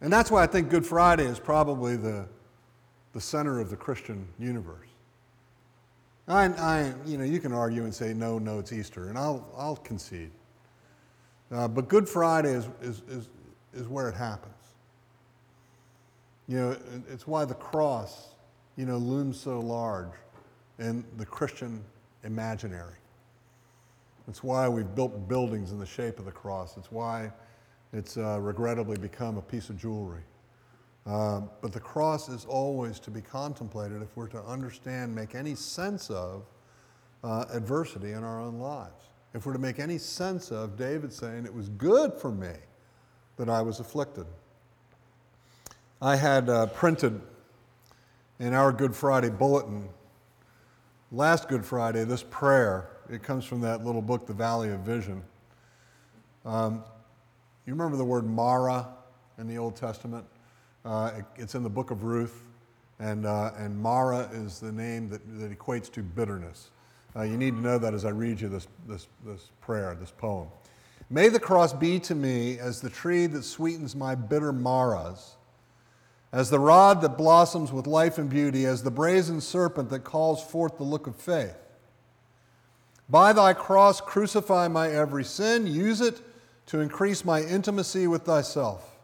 And 0.00 0.12
that's 0.12 0.32
why 0.32 0.42
I 0.42 0.48
think 0.48 0.68
Good 0.68 0.84
Friday 0.84 1.24
is 1.24 1.38
probably 1.38 1.96
the, 1.96 2.26
the 3.12 3.20
center 3.20 3.60
of 3.60 3.70
the 3.70 3.76
Christian 3.76 4.26
universe. 4.40 4.88
I, 6.26 6.46
I, 6.46 6.94
you 7.06 7.18
know, 7.18 7.24
you 7.24 7.38
can 7.38 7.52
argue 7.52 7.84
and 7.84 7.94
say, 7.94 8.12
no, 8.12 8.40
no, 8.40 8.58
it's 8.58 8.72
Easter, 8.72 9.08
and 9.08 9.16
I'll, 9.16 9.46
I'll 9.56 9.76
concede. 9.76 10.32
Uh, 11.52 11.68
but 11.68 11.88
Good 11.88 12.08
Friday 12.08 12.50
is, 12.50 12.66
is, 12.80 13.02
is, 13.08 13.28
is 13.74 13.86
where 13.86 14.08
it 14.08 14.16
happens. 14.16 14.51
You 16.48 16.58
know, 16.58 16.76
it's 17.08 17.26
why 17.26 17.44
the 17.44 17.54
cross, 17.54 18.34
you 18.76 18.86
know, 18.86 18.96
looms 18.96 19.40
so 19.40 19.60
large 19.60 20.10
in 20.78 21.04
the 21.16 21.26
Christian 21.26 21.84
imaginary. 22.24 22.96
It's 24.28 24.42
why 24.42 24.68
we've 24.68 24.94
built 24.94 25.28
buildings 25.28 25.72
in 25.72 25.78
the 25.78 25.86
shape 25.86 26.18
of 26.18 26.24
the 26.24 26.32
cross. 26.32 26.76
It's 26.76 26.90
why 26.90 27.32
it's 27.92 28.16
uh, 28.16 28.38
regrettably 28.40 28.96
become 28.96 29.36
a 29.36 29.42
piece 29.42 29.68
of 29.68 29.76
jewelry. 29.76 30.22
Uh, 31.04 31.42
but 31.60 31.72
the 31.72 31.80
cross 31.80 32.28
is 32.28 32.44
always 32.44 33.00
to 33.00 33.10
be 33.10 33.20
contemplated 33.20 34.02
if 34.02 34.16
we're 34.16 34.28
to 34.28 34.42
understand, 34.42 35.14
make 35.14 35.34
any 35.34 35.54
sense 35.54 36.10
of 36.10 36.44
uh, 37.24 37.44
adversity 37.52 38.12
in 38.12 38.22
our 38.22 38.40
own 38.40 38.58
lives. 38.58 39.08
If 39.34 39.46
we're 39.46 39.52
to 39.54 39.58
make 39.58 39.78
any 39.78 39.98
sense 39.98 40.52
of 40.52 40.76
David 40.76 41.12
saying, 41.12 41.44
It 41.44 41.54
was 41.54 41.68
good 41.70 42.12
for 42.14 42.30
me 42.30 42.52
that 43.36 43.48
I 43.48 43.62
was 43.62 43.80
afflicted. 43.80 44.26
I 46.02 46.16
had 46.16 46.48
uh, 46.48 46.66
printed 46.66 47.20
in 48.40 48.54
our 48.54 48.72
Good 48.72 48.96
Friday 48.96 49.30
bulletin 49.30 49.88
last 51.12 51.48
Good 51.48 51.64
Friday 51.64 52.02
this 52.02 52.24
prayer. 52.24 52.88
It 53.08 53.22
comes 53.22 53.44
from 53.44 53.60
that 53.60 53.84
little 53.84 54.02
book, 54.02 54.26
The 54.26 54.32
Valley 54.32 54.70
of 54.70 54.80
Vision. 54.80 55.22
Um, 56.44 56.82
you 57.66 57.72
remember 57.72 57.96
the 57.96 58.04
word 58.04 58.26
Mara 58.26 58.88
in 59.38 59.46
the 59.46 59.58
Old 59.58 59.76
Testament? 59.76 60.24
Uh, 60.84 61.12
it, 61.18 61.24
it's 61.36 61.54
in 61.54 61.62
the 61.62 61.70
book 61.70 61.92
of 61.92 62.02
Ruth, 62.02 62.42
and, 62.98 63.24
uh, 63.24 63.52
and 63.56 63.78
Mara 63.78 64.28
is 64.32 64.58
the 64.58 64.72
name 64.72 65.08
that, 65.08 65.20
that 65.38 65.56
equates 65.56 65.88
to 65.92 66.02
bitterness. 66.02 66.72
Uh, 67.14 67.22
you 67.22 67.36
need 67.36 67.54
to 67.54 67.60
know 67.60 67.78
that 67.78 67.94
as 67.94 68.04
I 68.04 68.10
read 68.10 68.40
you 68.40 68.48
this, 68.48 68.66
this, 68.88 69.06
this 69.24 69.50
prayer, 69.60 69.96
this 70.00 70.10
poem. 70.10 70.48
May 71.10 71.28
the 71.28 71.38
cross 71.38 71.72
be 71.72 72.00
to 72.00 72.16
me 72.16 72.58
as 72.58 72.80
the 72.80 72.90
tree 72.90 73.26
that 73.26 73.44
sweetens 73.44 73.94
my 73.94 74.16
bitter 74.16 74.52
maras, 74.52 75.36
as 76.32 76.48
the 76.48 76.58
rod 76.58 77.02
that 77.02 77.18
blossoms 77.18 77.72
with 77.72 77.86
life 77.86 78.16
and 78.16 78.30
beauty, 78.30 78.64
as 78.64 78.82
the 78.82 78.90
brazen 78.90 79.40
serpent 79.40 79.90
that 79.90 80.00
calls 80.00 80.42
forth 80.42 80.78
the 80.78 80.82
look 80.84 81.06
of 81.06 81.14
faith. 81.14 81.56
By 83.08 83.34
thy 83.34 83.52
cross, 83.52 84.00
crucify 84.00 84.68
my 84.68 84.88
every 84.88 85.24
sin, 85.24 85.66
use 85.66 86.00
it 86.00 86.22
to 86.66 86.80
increase 86.80 87.24
my 87.24 87.42
intimacy 87.42 88.06
with 88.06 88.22
thyself. 88.22 88.96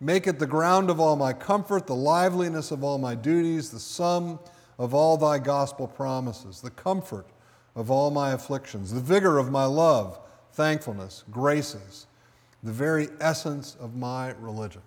Make 0.00 0.26
it 0.26 0.38
the 0.38 0.46
ground 0.46 0.88
of 0.88 0.98
all 0.98 1.16
my 1.16 1.34
comfort, 1.34 1.86
the 1.86 1.94
liveliness 1.94 2.70
of 2.70 2.82
all 2.82 2.98
my 2.98 3.14
duties, 3.14 3.70
the 3.70 3.78
sum 3.78 4.40
of 4.78 4.94
all 4.94 5.18
thy 5.18 5.38
gospel 5.38 5.86
promises, 5.86 6.60
the 6.60 6.70
comfort 6.70 7.26
of 7.76 7.90
all 7.90 8.10
my 8.10 8.32
afflictions, 8.32 8.92
the 8.92 9.00
vigor 9.00 9.38
of 9.38 9.50
my 9.50 9.64
love, 9.64 10.18
thankfulness, 10.52 11.24
graces, 11.30 12.06
the 12.62 12.72
very 12.72 13.08
essence 13.20 13.76
of 13.78 13.94
my 13.94 14.32
religion. 14.40 14.82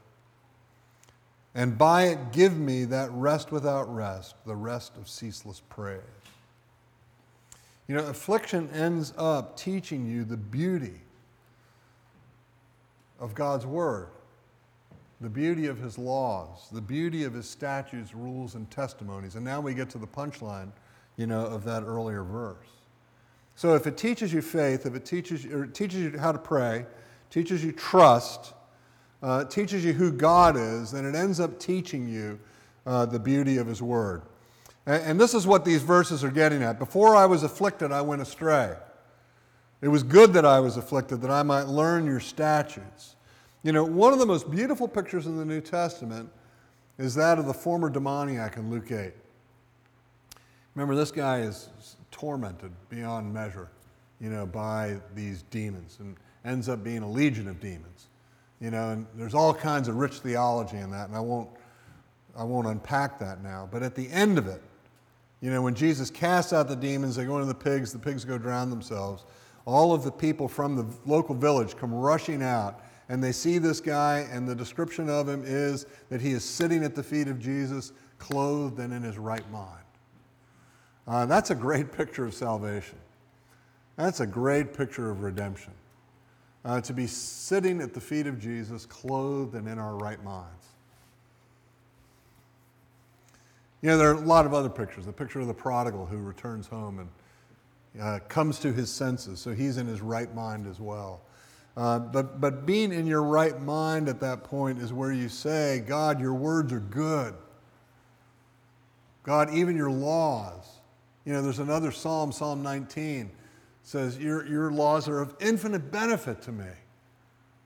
And 1.55 1.77
by 1.77 2.07
it 2.07 2.33
give 2.33 2.57
me 2.57 2.83
that 2.85 3.09
rest 3.13 3.51
without 3.51 3.93
rest, 3.93 4.35
the 4.45 4.55
rest 4.55 4.97
of 4.97 5.07
ceaseless 5.07 5.61
praise. 5.69 6.01
You 7.87 7.95
know, 7.95 8.05
affliction 8.07 8.69
ends 8.73 9.13
up 9.17 9.55
teaching 9.55 10.05
you 10.05 10.25
the 10.25 10.37
beauty 10.37 11.01
of 13.19 13.33
God's 13.35 13.65
Word, 13.65 14.09
the 15.21 15.29
beauty 15.29 15.67
of 15.67 15.77
His 15.77 15.97
laws, 15.97 16.67
the 16.71 16.81
beauty 16.81 17.23
of 17.23 17.33
His 17.33 17.47
statutes, 17.47 18.13
rules, 18.13 18.55
and 18.55 18.69
testimonies. 18.69 19.35
And 19.35 19.45
now 19.45 19.61
we 19.61 19.73
get 19.73 19.89
to 19.91 19.97
the 19.97 20.07
punchline, 20.07 20.71
you 21.15 21.25
know, 21.25 21.45
of 21.45 21.63
that 21.63 21.83
earlier 21.83 22.23
verse. 22.23 22.67
So 23.55 23.75
if 23.75 23.87
it 23.87 23.97
teaches 23.97 24.33
you 24.33 24.41
faith, 24.41 24.85
if 24.85 24.95
it 24.95 25.05
teaches, 25.05 25.45
or 25.45 25.63
it 25.63 25.73
teaches 25.73 25.99
you 25.99 26.19
how 26.19 26.33
to 26.33 26.37
pray, 26.37 26.85
teaches 27.29 27.63
you 27.63 27.71
trust, 27.71 28.53
uh, 29.21 29.45
teaches 29.45 29.83
you 29.83 29.93
who 29.93 30.11
God 30.11 30.55
is, 30.57 30.93
and 30.93 31.07
it 31.07 31.17
ends 31.17 31.39
up 31.39 31.59
teaching 31.59 32.07
you 32.07 32.39
uh, 32.85 33.05
the 33.05 33.19
beauty 33.19 33.57
of 33.57 33.67
His 33.67 33.81
Word. 33.81 34.23
And, 34.85 35.03
and 35.03 35.19
this 35.19 35.33
is 35.33 35.47
what 35.47 35.65
these 35.65 35.81
verses 35.81 36.23
are 36.23 36.31
getting 36.31 36.61
at. 36.61 36.79
Before 36.79 37.15
I 37.15 37.25
was 37.25 37.43
afflicted, 37.43 37.91
I 37.91 38.01
went 38.01 38.21
astray. 38.21 38.75
It 39.81 39.87
was 39.87 40.03
good 40.03 40.33
that 40.33 40.45
I 40.45 40.59
was 40.59 40.77
afflicted, 40.77 41.21
that 41.21 41.31
I 41.31 41.43
might 41.43 41.63
learn 41.63 42.05
your 42.05 42.19
statutes. 42.19 43.15
You 43.63 43.71
know, 43.71 43.83
one 43.83 44.13
of 44.13 44.19
the 44.19 44.25
most 44.25 44.49
beautiful 44.49 44.87
pictures 44.87 45.27
in 45.27 45.37
the 45.37 45.45
New 45.45 45.61
Testament 45.61 46.29
is 46.97 47.15
that 47.15 47.39
of 47.39 47.45
the 47.45 47.53
former 47.53 47.89
demoniac 47.89 48.57
in 48.57 48.69
Luke 48.69 48.91
8. 48.91 49.11
Remember, 50.75 50.95
this 50.95 51.11
guy 51.11 51.39
is 51.39 51.69
tormented 52.11 52.71
beyond 52.89 53.33
measure, 53.33 53.69
you 54.19 54.29
know, 54.29 54.45
by 54.45 54.97
these 55.13 55.43
demons 55.43 55.97
and 55.99 56.15
ends 56.43 56.69
up 56.69 56.83
being 56.83 57.01
a 57.01 57.09
legion 57.09 57.47
of 57.47 57.59
demons. 57.59 58.07
You 58.61 58.71
know, 58.71 58.91
and 58.91 59.05
there's 59.15 59.33
all 59.33 59.53
kinds 59.53 59.87
of 59.87 59.95
rich 59.95 60.19
theology 60.19 60.77
in 60.77 60.91
that, 60.91 61.07
and 61.07 61.15
I 61.15 61.19
won't, 61.19 61.49
I 62.37 62.43
won't 62.43 62.67
unpack 62.67 63.19
that 63.19 63.43
now. 63.43 63.67
But 63.71 63.83
at 63.83 63.95
the 63.95 64.09
end 64.11 64.37
of 64.37 64.47
it, 64.47 64.61
you 65.41 65.51
know, 65.51 65.61
when 65.61 65.75
Jesus 65.75 66.09
casts 66.09 66.53
out 66.53 66.67
the 66.67 66.75
demons, 66.75 67.15
they 67.15 67.25
go 67.25 67.35
into 67.35 67.47
the 67.47 67.53
pigs, 67.53 67.91
the 67.91 67.99
pigs 67.99 68.23
go 68.23 68.37
drown 68.37 68.69
themselves. 68.69 69.25
All 69.65 69.93
of 69.93 70.03
the 70.03 70.11
people 70.11 70.47
from 70.47 70.75
the 70.75 70.85
local 71.05 71.35
village 71.35 71.75
come 71.75 71.93
rushing 71.93 72.41
out 72.41 72.81
and 73.09 73.23
they 73.23 73.31
see 73.31 73.57
this 73.57 73.79
guy, 73.79 74.27
and 74.31 74.47
the 74.47 74.55
description 74.55 75.09
of 75.09 75.29
him 75.29 75.43
is 75.45 75.85
that 76.09 76.21
he 76.21 76.31
is 76.31 76.43
sitting 76.43 76.83
at 76.83 76.95
the 76.95 77.03
feet 77.03 77.27
of 77.27 77.39
Jesus, 77.39 77.91
clothed 78.17 78.79
and 78.79 78.91
in 78.93 79.03
his 79.03 79.17
right 79.17 79.49
mind. 79.51 79.83
Uh, 81.07 81.25
that's 81.25 81.51
a 81.51 81.55
great 81.55 81.91
picture 81.97 82.25
of 82.25 82.33
salvation. 82.33 82.97
That's 83.95 84.19
a 84.19 84.27
great 84.27 84.73
picture 84.73 85.09
of 85.11 85.21
redemption. 85.21 85.71
Uh, 86.65 86.81
to 86.81 86.93
be 86.93 87.05
sitting 87.05 87.79
at 87.79 87.93
the 87.93 88.01
feet 88.01 88.25
of 88.25 88.39
Jesus, 88.39 88.87
clothed 88.87 89.53
and 89.53 89.67
in 89.67 89.77
our 89.77 89.95
right 89.95 90.21
minds. 90.23 90.65
You 93.83 93.91
know, 93.91 93.99
there 93.99 94.09
are 94.09 94.15
a 94.15 94.19
lot 94.19 94.47
of 94.47 94.53
other 94.55 94.69
pictures. 94.69 95.05
The 95.05 95.13
picture 95.13 95.39
of 95.39 95.45
the 95.45 95.53
prodigal 95.53 96.07
who 96.07 96.17
returns 96.17 96.65
home 96.65 96.99
and 96.99 98.01
uh, 98.01 98.19
comes 98.27 98.57
to 98.61 98.73
his 98.73 98.91
senses, 98.91 99.39
so 99.39 99.53
he's 99.53 99.77
in 99.77 99.85
his 99.85 100.01
right 100.01 100.33
mind 100.33 100.65
as 100.65 100.79
well. 100.79 101.21
Uh, 101.77 101.99
but, 101.99 102.41
but 102.41 102.65
being 102.65 102.91
in 102.91 103.05
your 103.05 103.21
right 103.21 103.61
mind 103.61 104.09
at 104.09 104.19
that 104.21 104.43
point 104.43 104.79
is 104.79 104.91
where 104.91 105.11
you 105.11 105.29
say, 105.29 105.83
God, 105.85 106.19
your 106.19 106.33
words 106.33 106.73
are 106.73 106.79
good. 106.79 107.35
God, 109.23 109.53
even 109.53 109.75
your 109.75 109.91
laws. 109.91 110.79
You 111.25 111.33
know, 111.33 111.41
there's 111.41 111.59
another 111.59 111.91
psalm, 111.91 112.31
Psalm 112.31 112.63
19, 112.63 113.29
says, 113.85 114.17
your, 114.17 114.45
your 114.47 114.71
laws 114.71 115.07
are 115.07 115.21
of 115.21 115.35
infinite 115.39 115.91
benefit 115.91 116.41
to 116.41 116.51
me. 116.51 116.65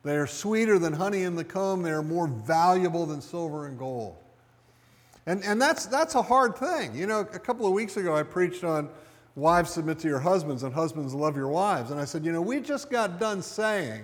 They 0.03 0.17
are 0.17 0.27
sweeter 0.27 0.77
than 0.77 0.91
honey 0.91 1.23
in 1.23 1.36
the 1.36 1.45
comb, 1.45 1.82
they 1.82 1.91
are 1.91 2.03
more 2.03 2.27
valuable 2.27 3.05
than 3.05 3.21
silver 3.21 3.67
and 3.67 3.79
gold. 3.79 4.17
And, 5.25 5.43
and 5.43 5.62
that's, 5.62 5.86
that's 5.86 6.15
a 6.15 6.21
hard 6.21 6.58
thing. 6.58 6.93
You 6.93 7.08
know, 7.08 7.19
a 7.21 7.39
couple 7.39 7.65
of 7.65 7.73
weeks 7.73 7.97
ago, 7.97 8.15
I 8.15 8.23
preached 8.23 8.63
on 8.63 8.89
wives 9.36 9.71
submit 9.71 9.99
to 9.99 10.08
your 10.10 10.19
husbands 10.19 10.63
and 10.63 10.73
husbands 10.73 11.13
love 11.13 11.38
your 11.38 11.47
wives. 11.47 11.91
And 11.91 11.99
I 11.99 12.05
said, 12.05 12.25
you 12.25 12.34
know, 12.34 12.41
we 12.41 12.60
just 12.60 12.89
got 12.89 13.19
done 13.19 13.41
saying 13.41 14.03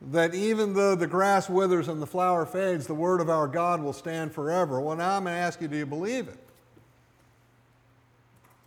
that 0.00 0.32
even 0.34 0.74
though 0.74 0.94
the 0.94 1.08
grass 1.08 1.50
withers 1.50 1.88
and 1.88 2.00
the 2.00 2.06
flower 2.06 2.46
fades, 2.46 2.86
the 2.86 2.94
word 2.94 3.20
of 3.20 3.28
our 3.28 3.48
God 3.48 3.82
will 3.82 3.92
stand 3.92 4.32
forever. 4.32 4.80
Well, 4.80 4.96
now 4.96 5.16
I'm 5.16 5.24
going 5.24 5.34
to 5.34 5.40
ask 5.40 5.60
you, 5.60 5.66
do 5.66 5.76
you 5.76 5.86
believe 5.86 6.28
it? 6.28 6.38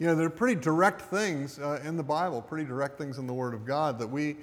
You 0.02 0.08
know, 0.08 0.16
there 0.16 0.26
are 0.26 0.32
pretty 0.32 0.60
direct 0.60 1.00
things 1.00 1.60
uh, 1.60 1.80
in 1.86 1.96
the 1.96 2.02
Bible, 2.02 2.42
pretty 2.42 2.66
direct 2.66 2.98
things 2.98 3.20
in 3.20 3.28
the 3.28 3.34
Word 3.36 3.54
of 3.54 3.68
God 3.68 4.00
that 4.00 4.08
we, 4.08 4.36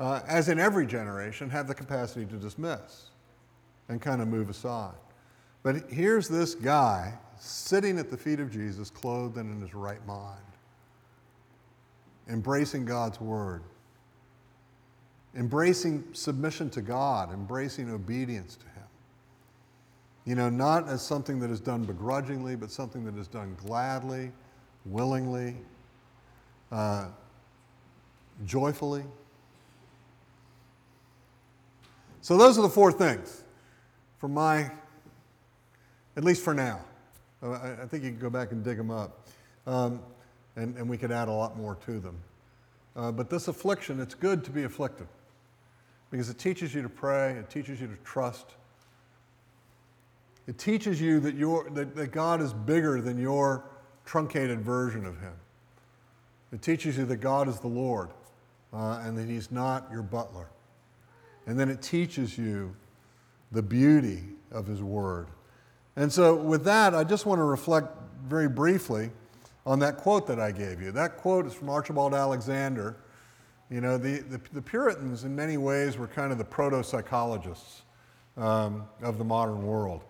uh, 0.00 0.18
as 0.26 0.48
in 0.48 0.58
every 0.58 0.84
generation, 0.84 1.48
have 1.48 1.68
the 1.68 1.74
capacity 1.76 2.26
to 2.26 2.34
dismiss 2.34 3.10
and 3.88 4.02
kind 4.02 4.20
of 4.20 4.26
move 4.26 4.50
aside. 4.50 4.96
But 5.62 5.88
here's 5.88 6.26
this 6.26 6.56
guy 6.56 7.14
sitting 7.38 8.00
at 8.00 8.10
the 8.10 8.16
feet 8.16 8.40
of 8.40 8.50
Jesus, 8.50 8.90
clothed 8.90 9.36
and 9.36 9.54
in 9.54 9.60
his 9.60 9.76
right 9.76 10.04
mind, 10.08 10.40
embracing 12.28 12.84
God's 12.84 13.20
word, 13.20 13.62
embracing 15.36 16.02
submission 16.14 16.68
to 16.70 16.82
God, 16.82 17.32
embracing 17.32 17.92
obedience 17.92 18.56
to 18.56 18.64
Him. 18.64 18.88
You 20.24 20.34
know, 20.34 20.50
not 20.50 20.88
as 20.88 21.00
something 21.00 21.38
that 21.38 21.50
is 21.50 21.60
done 21.60 21.84
begrudgingly, 21.84 22.56
but 22.56 22.72
something 22.72 23.04
that 23.04 23.16
is 23.16 23.28
done 23.28 23.56
gladly, 23.64 24.32
willingly, 24.90 25.56
uh, 26.72 27.06
joyfully. 28.44 29.04
So, 32.20 32.36
those 32.36 32.58
are 32.58 32.62
the 32.62 32.68
four 32.68 32.90
things 32.90 33.44
for 34.18 34.28
my, 34.28 34.70
at 36.16 36.24
least 36.24 36.42
for 36.42 36.54
now. 36.54 36.80
Uh, 37.42 37.50
I, 37.50 37.82
I, 37.82 37.86
think 37.86 38.02
you 38.02 38.10
can 38.10 38.18
go 38.18 38.30
back 38.30 38.52
and 38.52 38.64
dig 38.64 38.76
them 38.76 38.90
up. 38.90 39.26
Um, 39.66 40.00
and, 40.56 40.76
and 40.76 40.88
we 40.88 40.96
could 40.96 41.12
add 41.12 41.28
a 41.28 41.32
lot 41.32 41.56
more 41.56 41.76
to 41.86 42.00
them. 42.00 42.16
Uh, 42.96 43.12
but 43.12 43.28
this 43.28 43.48
affliction, 43.48 44.00
it's 44.00 44.14
good 44.14 44.42
to 44.44 44.50
be 44.50 44.64
afflicted 44.64 45.06
because 46.10 46.30
it 46.30 46.38
teaches 46.38 46.74
you 46.74 46.82
to 46.82 46.88
pray, 46.88 47.32
it 47.32 47.50
teaches 47.50 47.80
you 47.80 47.86
to 47.86 47.96
trust. 48.04 48.54
It 50.46 50.58
teaches 50.58 51.00
you 51.00 51.20
that, 51.20 51.34
you 51.34 51.66
that, 51.72 51.94
that 51.94 52.12
God 52.12 52.40
is 52.40 52.52
bigger 52.52 53.00
than 53.00 53.18
your 53.18 53.64
truncated 54.06 54.62
version 54.62 55.04
of 55.04 55.20
Him. 55.20 55.34
It 56.52 56.62
teaches 56.62 56.96
you 56.96 57.04
that 57.04 57.16
God 57.16 57.48
is 57.48 57.60
the 57.60 57.68
Lord 57.68 58.08
uh, 58.72 59.02
and 59.04 59.18
that 59.18 59.28
He's 59.28 59.52
not 59.52 59.88
your 59.92 60.02
butler. 60.02 60.48
And 61.46 61.60
then 61.60 61.68
it 61.68 61.82
teaches 61.82 62.38
you 62.38 62.74
the 63.52 63.62
beauty 63.62 64.22
of 64.50 64.66
His 64.66 64.82
Word 64.82 65.26
and 65.96 66.12
so, 66.12 66.34
with 66.34 66.64
that, 66.64 66.94
I 66.94 67.04
just 67.04 67.24
want 67.24 67.38
to 67.38 67.44
reflect 67.44 67.88
very 68.26 68.48
briefly 68.48 69.10
on 69.64 69.78
that 69.78 69.96
quote 69.96 70.26
that 70.26 70.38
I 70.38 70.52
gave 70.52 70.80
you. 70.80 70.92
That 70.92 71.16
quote 71.16 71.46
is 71.46 71.54
from 71.54 71.70
Archibald 71.70 72.12
Alexander. 72.12 72.96
You 73.70 73.80
know, 73.80 73.96
the, 73.96 74.18
the, 74.18 74.40
the 74.52 74.62
Puritans, 74.62 75.24
in 75.24 75.34
many 75.34 75.56
ways, 75.56 75.96
were 75.96 76.06
kind 76.06 76.32
of 76.32 76.38
the 76.38 76.44
proto 76.44 76.84
psychologists 76.84 77.82
um, 78.36 78.86
of 79.02 79.16
the 79.16 79.24
modern 79.24 79.66
world. 79.66 80.04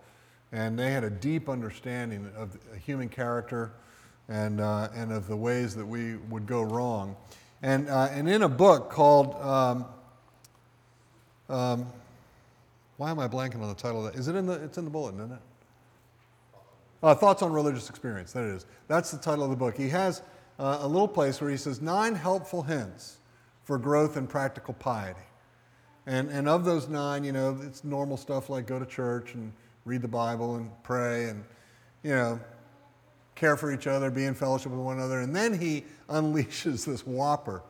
And 0.50 0.76
they 0.76 0.90
had 0.90 1.04
a 1.04 1.11
deep 1.11 1.48
understanding 1.48 2.30
of 2.37 2.59
human 2.85 3.09
character 3.09 3.72
and, 4.28 4.60
uh, 4.60 4.88
and 4.94 5.12
of 5.12 5.28
the 5.28 5.36
ways 5.36 5.74
that 5.76 5.86
we 5.86 6.16
would 6.16 6.46
go 6.46 6.62
wrong. 6.62 7.16
And, 7.62 7.88
uh, 7.88 8.08
and 8.10 8.28
in 8.28 8.42
a 8.42 8.48
book 8.48 8.90
called, 8.90 9.34
um, 9.36 9.86
um, 11.48 11.86
why 12.96 13.10
am 13.10 13.18
I 13.18 13.28
blanking 13.28 13.62
on 13.62 13.68
the 13.68 13.74
title 13.74 14.04
of 14.04 14.12
that? 14.12 14.18
Is 14.18 14.28
it 14.28 14.36
in 14.36 14.46
the, 14.46 14.54
it's 14.54 14.78
in 14.78 14.84
the 14.84 14.90
bulletin, 14.90 15.20
isn't 15.20 15.32
it? 15.32 15.42
Uh, 17.02 17.14
Thoughts 17.14 17.42
on 17.42 17.52
Religious 17.52 17.88
Experience, 17.88 18.32
that 18.32 18.44
is. 18.44 18.66
That's 18.88 19.10
the 19.10 19.18
title 19.18 19.44
of 19.44 19.50
the 19.50 19.56
book. 19.56 19.76
He 19.76 19.88
has 19.90 20.22
uh, 20.58 20.78
a 20.80 20.88
little 20.88 21.08
place 21.08 21.40
where 21.40 21.50
he 21.50 21.56
says, 21.56 21.80
Nine 21.80 22.14
helpful 22.14 22.62
hints 22.62 23.18
for 23.64 23.78
growth 23.78 24.16
in 24.16 24.26
practical 24.26 24.74
piety. 24.74 25.20
And, 26.06 26.30
and 26.30 26.48
of 26.48 26.64
those 26.64 26.88
nine, 26.88 27.24
you 27.24 27.32
know, 27.32 27.58
it's 27.62 27.82
normal 27.82 28.16
stuff 28.16 28.48
like 28.48 28.66
go 28.66 28.78
to 28.78 28.86
church 28.86 29.34
and 29.34 29.52
read 29.84 30.02
the 30.02 30.08
Bible 30.08 30.56
and 30.56 30.70
pray 30.84 31.28
and, 31.28 31.44
you 32.02 32.10
know, 32.10 32.40
care 33.37 33.57
for 33.57 33.72
each 33.72 33.87
other, 33.87 34.11
be 34.11 34.25
in 34.25 34.35
fellowship 34.35 34.72
with 34.72 34.81
one 34.81 34.96
another. 34.96 35.20
And 35.20 35.37
then 35.37 35.57
he 35.57 35.85
unleashes 36.09 36.85
this 36.85 37.07
whopper 37.07 37.62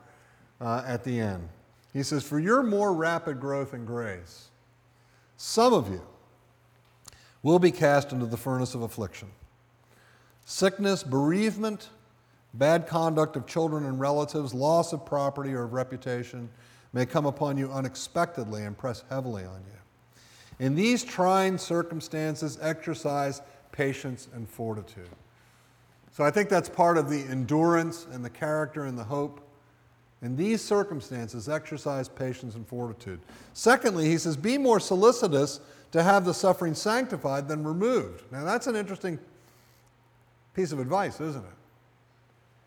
uh, 0.59 0.83
at 0.87 1.03
the 1.03 1.19
end. 1.19 1.47
He 1.93 2.01
says, 2.01 2.23
For 2.23 2.39
your 2.39 2.63
more 2.63 2.93
rapid 2.93 3.39
growth 3.39 3.73
in 3.73 3.85
grace, 3.85 4.47
some 5.35 5.73
of 5.73 5.89
you, 5.89 6.01
will 7.43 7.59
be 7.59 7.71
cast 7.71 8.11
into 8.11 8.25
the 8.25 8.37
furnace 8.37 8.73
of 8.73 8.81
affliction. 8.81 9.29
Sickness, 10.45 11.03
bereavement, 11.03 11.89
bad 12.53 12.87
conduct 12.87 13.35
of 13.35 13.45
children 13.45 13.85
and 13.85 13.99
relatives, 13.99 14.53
loss 14.53 14.93
of 14.93 15.05
property 15.05 15.53
or 15.53 15.63
of 15.63 15.73
reputation 15.73 16.49
may 16.93 17.05
come 17.05 17.25
upon 17.25 17.57
you 17.57 17.71
unexpectedly 17.71 18.63
and 18.63 18.77
press 18.77 19.03
heavily 19.09 19.43
on 19.43 19.61
you. 19.67 20.65
In 20.65 20.73
these 20.73 21.03
trying 21.03 21.57
circumstances, 21.57 22.57
exercise 22.61 23.41
patience 23.71 24.27
and 24.33 24.49
fortitude. 24.49 25.09
So 26.11 26.23
I 26.23 26.31
think 26.31 26.49
that's 26.49 26.69
part 26.69 26.97
of 26.97 27.09
the 27.09 27.21
endurance 27.23 28.07
and 28.11 28.23
the 28.25 28.29
character 28.29 28.85
and 28.85 28.97
the 28.97 29.03
hope. 29.03 29.41
In 30.21 30.35
these 30.35 30.63
circumstances, 30.63 31.47
exercise 31.47 32.09
patience 32.09 32.55
and 32.55 32.67
fortitude. 32.67 33.19
Secondly, 33.53 34.05
he 34.09 34.17
says, 34.17 34.35
be 34.35 34.57
more 34.57 34.79
solicitous 34.79 35.59
to 35.91 36.01
have 36.01 36.25
the 36.25 36.33
suffering 36.33 36.73
sanctified 36.73 37.47
than 37.47 37.63
removed. 37.63 38.23
Now, 38.31 38.43
that's 38.43 38.67
an 38.67 38.75
interesting 38.75 39.19
piece 40.55 40.71
of 40.71 40.79
advice, 40.79 41.21
isn't 41.21 41.43
it? 41.43 41.57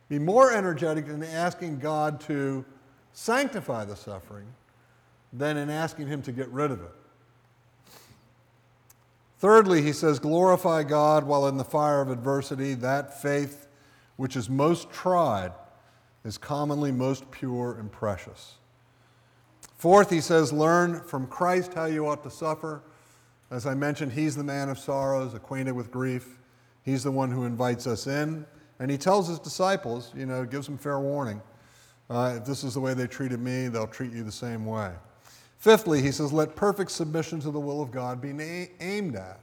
Be 0.09 0.18
more 0.18 0.53
energetic 0.53 1.07
in 1.09 1.22
asking 1.22 1.81
God 1.81 2.20
to 2.22 2.64
sanctify 3.12 3.85
the 3.85 3.96
suffering 3.96 4.46
than 5.33 5.57
in 5.57 5.70
asking 5.70 6.07
Him 6.07 6.22
to 6.22 6.33
get 6.33 6.48
rid 6.48 6.70
of 6.70 6.81
it. 6.83 6.94
Thirdly, 9.40 9.83
he 9.83 9.92
says, 9.92 10.18
glorify 10.18 10.85
God 10.85 11.24
while 11.24 11.48
in 11.48 11.57
the 11.57 11.64
fire 11.64 12.00
of 12.00 12.11
adversity. 12.11 12.74
That 12.74 13.20
faith 13.20 13.66
which 14.17 14.37
is 14.37 14.48
most 14.48 14.90
tried 14.90 15.52
is 16.25 16.38
commonly 16.38 16.92
most 16.92 17.31
pure 17.31 17.77
and 17.79 17.90
precious. 17.90 18.54
Fourth, 19.77 20.10
he 20.10 20.21
says, 20.21 20.52
learn 20.52 21.00
from 21.00 21.27
Christ 21.27 21.75
how 21.75 21.87
you 21.87 22.06
ought 22.06 22.23
to 22.23 22.31
suffer 22.31 22.83
as 23.50 23.67
I 23.67 23.75
mentioned, 23.75 24.12
he's 24.12 24.37
the 24.37 24.44
man 24.44 24.69
of 24.69 24.79
sorrows, 24.79 25.35
acquainted 25.35 25.73
with 25.73 25.90
grief. 25.90 26.38
He's 26.85 27.02
the 27.02 27.10
one 27.10 27.33
who 27.33 27.44
invites 27.44 27.87
us 27.87 28.06
in. 28.06 28.46
And 28.79 28.90
he 28.90 28.96
tells 28.96 29.29
his 29.29 29.40
disciples, 29.40 30.12
you 30.17 30.25
know, 30.25 30.44
gives 30.44 30.67
them 30.67 30.79
fair 30.79 31.00
warning. 31.00 31.42
Uh, 32.08 32.37
if 32.38 32.44
this 32.44 32.65
is 32.65 32.75
the 32.75 32.81
way 32.81 32.94
they 32.94 33.06
treated 33.06 33.40
me, 33.40 33.69
they'll 33.69 33.88
treat 33.88 34.12
you 34.12 34.23
the 34.23 34.33
same 34.33 34.65
way. 34.65 34.92
Fifthly, 35.61 36.00
he 36.00 36.11
says, 36.11 36.33
let 36.33 36.56
perfect 36.56 36.90
submission 36.90 37.38
to 37.40 37.50
the 37.50 37.61
will 37.61 37.83
of 37.83 37.90
God 37.90 38.21
be 38.21 38.33
na- 38.33 38.67
aimed 38.81 39.15
at. 39.15 39.40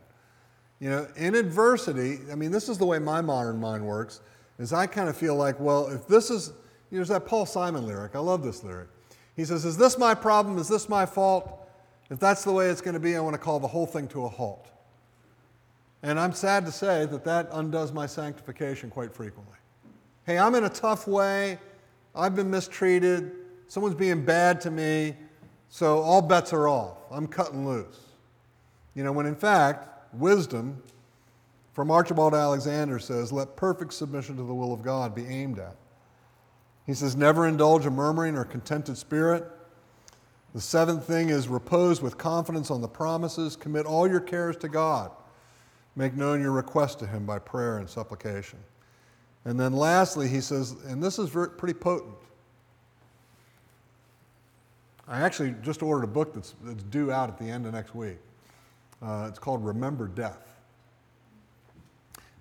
You 0.80 0.90
know, 0.90 1.08
in 1.16 1.36
adversity, 1.36 2.20
I 2.32 2.36
mean, 2.36 2.52
this 2.52 2.70
is 2.70 2.80
the 2.80 2.86
way 2.86 2.98
my 2.98 3.22
modern 3.22 3.60
mind 3.60 3.86
works, 3.86 4.22
is 4.58 4.74
I 4.74 4.88
kind 4.88 5.10
of 5.10 5.16
feel 5.16 5.36
like, 5.36 5.60
well, 5.60 5.88
if 5.88 6.08
this 6.08 6.32
is, 6.32 6.48
you 6.48 6.54
know, 6.54 6.98
there's 6.98 7.10
that 7.10 7.28
Paul 7.28 7.46
Simon 7.46 7.86
lyric. 7.86 8.16
I 8.16 8.20
love 8.20 8.44
this 8.44 8.64
lyric. 8.64 8.90
He 9.36 9.46
says, 9.46 9.64
Is 9.64 9.78
this 9.78 10.00
my 10.00 10.16
problem? 10.16 10.58
Is 10.58 10.68
this 10.68 10.90
my 10.90 11.06
fault? 11.06 11.70
If 12.10 12.20
that's 12.20 12.44
the 12.44 12.52
way 12.52 12.70
it's 12.70 12.82
going 12.82 12.96
to 12.96 13.00
be, 13.00 13.16
I 13.16 13.20
want 13.20 13.36
to 13.36 13.40
call 13.40 13.60
the 13.60 13.68
whole 13.68 13.86
thing 13.86 14.08
to 14.10 14.26
a 14.26 14.30
halt. 14.30 14.72
And 16.02 16.20
I'm 16.20 16.34
sad 16.34 16.66
to 16.66 16.72
say 16.72 17.06
that 17.06 17.24
that 17.26 17.50
undoes 17.52 17.92
my 17.92 18.08
sanctification 18.08 18.90
quite 18.90 19.14
frequently. 19.14 19.58
Hey, 20.26 20.40
I'm 20.40 20.56
in 20.56 20.64
a 20.64 20.70
tough 20.70 21.08
way. 21.08 21.60
I've 22.16 22.36
been 22.36 22.50
mistreated. 22.50 23.32
Someone's 23.68 23.96
being 23.96 24.26
bad 24.26 24.60
to 24.62 24.72
me. 24.72 25.16
So 25.70 26.00
all 26.00 26.22
bets 26.22 26.54
are 26.54 26.68
off. 26.68 26.98
I'm 27.12 27.28
cutting 27.28 27.68
loose. 27.68 28.00
You 28.96 29.04
know, 29.04 29.12
when 29.12 29.26
in 29.26 29.36
fact, 29.36 30.14
wisdom 30.14 30.82
from 31.74 31.92
Archibald 31.92 32.34
Alexander 32.34 32.98
says, 32.98 33.32
let 33.32 33.56
perfect 33.56 33.94
submission 33.94 34.36
to 34.38 34.44
the 34.44 34.54
will 34.54 34.74
of 34.74 34.82
God 34.82 35.14
be 35.14 35.26
aimed 35.26 35.60
at. 35.60 35.76
He 36.88 36.94
says, 36.94 37.16
never 37.16 37.48
indulge 37.48 37.86
a 37.86 37.92
murmuring 37.92 38.36
or 38.36 38.46
contented 38.46 38.98
spirit. 38.98 39.44
The 40.56 40.62
seventh 40.62 41.04
thing 41.04 41.30
is 41.30 41.48
repose 41.48 42.02
with 42.02 42.18
confidence 42.18 42.72
on 42.72 42.82
the 42.82 42.88
promises. 42.88 43.56
Commit 43.56 43.86
all 43.86 44.10
your 44.10 44.22
cares 44.22 44.58
to 44.58 44.70
God. 44.70 45.12
Make 45.96 46.16
known 46.16 46.42
your 46.42 46.52
request 46.52 47.00
to 47.00 47.08
Him 47.08 47.26
by 47.26 47.40
prayer 47.40 47.78
and 47.78 47.90
supplication. 47.90 48.58
And 49.46 49.60
then 49.60 49.74
lastly, 49.74 50.28
he 50.28 50.42
says, 50.42 50.76
and 50.88 51.02
this 51.02 51.20
is 51.20 51.30
very, 51.30 51.50
pretty 51.50 51.74
potent. 51.74 52.16
I 55.08 55.22
actually 55.22 55.56
just 55.62 55.82
ordered 55.82 56.04
a 56.04 56.08
book 56.08 56.34
that's, 56.34 56.56
that's 56.64 56.84
due 56.84 57.12
out 57.12 57.30
at 57.30 57.38
the 57.38 57.46
end 57.46 57.66
of 57.66 57.74
next 57.74 57.96
week. 57.96 58.18
Uh, 59.02 59.28
it's 59.30 59.40
called 59.40 59.64
Remember 59.64 60.08
Death. 60.08 60.44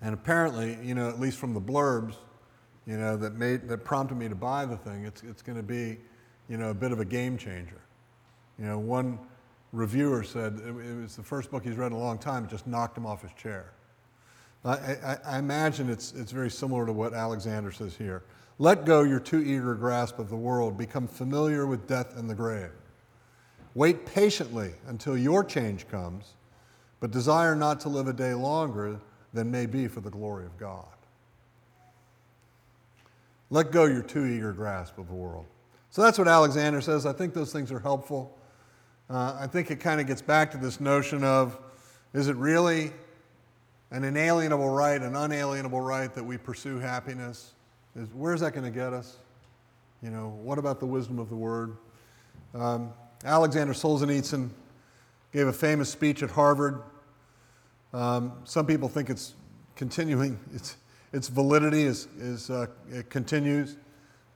And 0.03 0.13
apparently, 0.13 0.77
you 0.83 0.95
know, 0.95 1.09
at 1.09 1.21
least 1.21 1.39
from 1.39 1.55
the 1.55 1.61
blurbs, 1.61 2.15
you 2.87 2.97
know, 2.97 3.17
that, 3.17 3.35
made, 3.35 3.69
that 3.69 3.85
prompted 3.85 4.17
me 4.17 4.29
to 4.29 4.35
buy 4.35 4.67
the 4.67 4.77
thing, 4.77 5.05
it's, 5.05 5.23
it's 5.23 5.43
going 5.43 5.57
to 5.57 5.63
be, 5.63 5.99
you 6.49 6.57
know, 6.57 6.71
a 6.71 6.75
bit 6.75 6.93
of 6.93 7.01
a 7.01 7.05
game 7.05 7.39
changer. 7.39 7.81
You 8.59 8.67
know, 8.67 8.79
one 8.79 9.19
reviewer 9.73 10.23
said 10.23 10.61
it, 10.65 10.69
it 10.69 11.03
was 11.03 11.17
the 11.17 11.23
first 11.23 11.51
book 11.51 11.65
he's 11.65 11.77
read 11.77 11.89
in 11.89 11.93
a 11.93 11.99
long 11.99 12.19
time, 12.19 12.45
it 12.45 12.51
just 12.51 12.67
knocked 12.67 12.97
him 12.97 13.07
off 13.07 13.23
his 13.23 13.33
chair. 13.33 13.73
I, 14.67 14.99
I, 15.05 15.19
I 15.25 15.39
imagine 15.39 15.89
it's, 15.89 16.13
it's 16.13 16.33
very 16.33 16.51
similar 16.51 16.87
to 16.87 16.93
what 16.93 17.15
Alexander 17.15 17.71
says 17.71 17.97
here. 17.97 18.23
Let 18.59 18.85
go 18.85 19.03
your 19.03 19.21
too 19.21 19.41
eager 19.41 19.75
grasp 19.75 20.19
of 20.19 20.29
the 20.29 20.37
world. 20.37 20.77
Become 20.77 21.09
familiar 21.09 21.67
with 21.67 21.87
death 21.87 22.17
and 22.17 22.29
the 22.29 22.35
grave. 22.35 22.71
Wait 23.75 24.07
patiently 24.07 24.73
until 24.87 25.17
your 25.17 25.45
change 25.45 25.87
comes, 25.89 26.35
but 26.99 27.11
desire 27.11 27.55
not 27.55 27.79
to 27.81 27.91
live 27.91 28.09
a 28.09 28.13
day 28.13 28.33
longer 28.33 28.99
than 29.35 29.51
may 29.51 29.67
be 29.67 29.87
for 29.87 30.01
the 30.01 30.11
glory 30.11 30.47
of 30.47 30.57
God. 30.57 30.87
Let 33.51 33.71
go 33.71 33.85
your 33.85 34.03
too 34.03 34.25
eager 34.25 34.53
grasp 34.53 34.99
of 34.99 35.07
the 35.07 35.15
world. 35.15 35.45
So 35.91 36.03
that's 36.03 36.19
what 36.19 36.27
Alexander 36.27 36.81
says. 36.81 37.07
I 37.07 37.13
think 37.13 37.35
those 37.35 37.53
things 37.53 37.71
are 37.71 37.79
helpful. 37.79 38.37
Uh, 39.09 39.37
I 39.39 39.47
think 39.47 39.71
it 39.71 39.77
kind 39.77 40.01
of 40.01 40.07
gets 40.07 40.23
back 40.23 40.51
to 40.53 40.57
this 40.59 40.81
notion 40.81 41.23
of 41.23 41.59
is 42.13 42.29
it 42.29 42.37
really 42.37 42.93
an 43.97 44.05
inalienable 44.05 44.69
right, 44.69 45.01
an 45.01 45.17
unalienable 45.17 45.81
right 45.81 46.13
that 46.13 46.23
we 46.23 46.37
pursue 46.37 46.79
happiness? 46.79 47.55
Is, 47.95 48.09
where's 48.13 48.41
that 48.41 48.53
going 48.53 48.71
to 48.71 48.71
get 48.71 48.93
us? 48.93 49.17
You 50.03 50.11
know, 50.11 50.39
what 50.43 50.59
about 50.59 50.81
the 50.81 50.87
wisdom 50.87 51.19
of 51.19 51.31
the 51.31 51.35
word? 51.35 51.79
Um, 52.55 52.93
Alexander 53.25 53.73
Solzhenitsyn 53.73 54.51
gave 55.33 55.47
a 55.47 55.53
famous 55.53 55.89
speech 55.89 56.23
at 56.23 56.29
Harvard. 56.29 56.83
Um, 57.95 58.35
some 58.45 58.67
people 58.67 58.91
think 58.91 59.09
it's 59.09 59.33
continuing, 59.77 60.39
its, 60.55 60.77
its 61.15 61.29
validity 61.29 61.85
is, 61.85 62.07
is, 62.19 62.51
uh, 62.51 62.67
it 62.91 63.09
continues. 63.09 63.79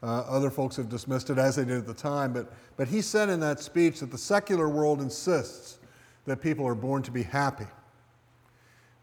Uh, 0.02 0.20
other 0.20 0.48
folks 0.48 0.76
have 0.76 0.88
dismissed 0.88 1.28
it 1.28 1.36
as 1.36 1.56
they 1.56 1.66
did 1.66 1.76
at 1.76 1.86
the 1.86 1.92
time. 1.92 2.32
But, 2.32 2.50
but 2.78 2.88
he 2.88 3.02
said 3.02 3.28
in 3.28 3.40
that 3.40 3.60
speech 3.60 4.00
that 4.00 4.10
the 4.10 4.16
secular 4.16 4.70
world 4.70 5.02
insists 5.02 5.78
that 6.24 6.40
people 6.40 6.66
are 6.66 6.74
born 6.74 7.02
to 7.02 7.10
be 7.10 7.22
happy, 7.22 7.66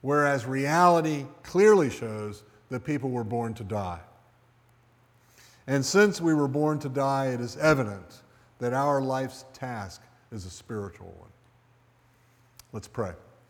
whereas 0.07 0.45
reality 0.45 1.25
clearly 1.43 1.89
shows 1.89 2.43
that 2.69 2.85
people 2.85 3.09
were 3.09 3.25
born 3.25 3.53
to 3.53 3.61
die. 3.61 3.99
And 5.67 5.85
since 5.85 6.21
we 6.21 6.33
were 6.33 6.47
born 6.47 6.79
to 6.79 6.87
die, 6.87 7.25
it 7.25 7.41
is 7.41 7.57
evident 7.57 8.23
that 8.59 8.71
our 8.71 9.01
life's 9.01 9.43
task 9.51 10.01
is 10.31 10.45
a 10.45 10.49
spiritual 10.49 11.13
one. 11.19 11.29
Let's 12.71 12.87
pray. 12.87 13.11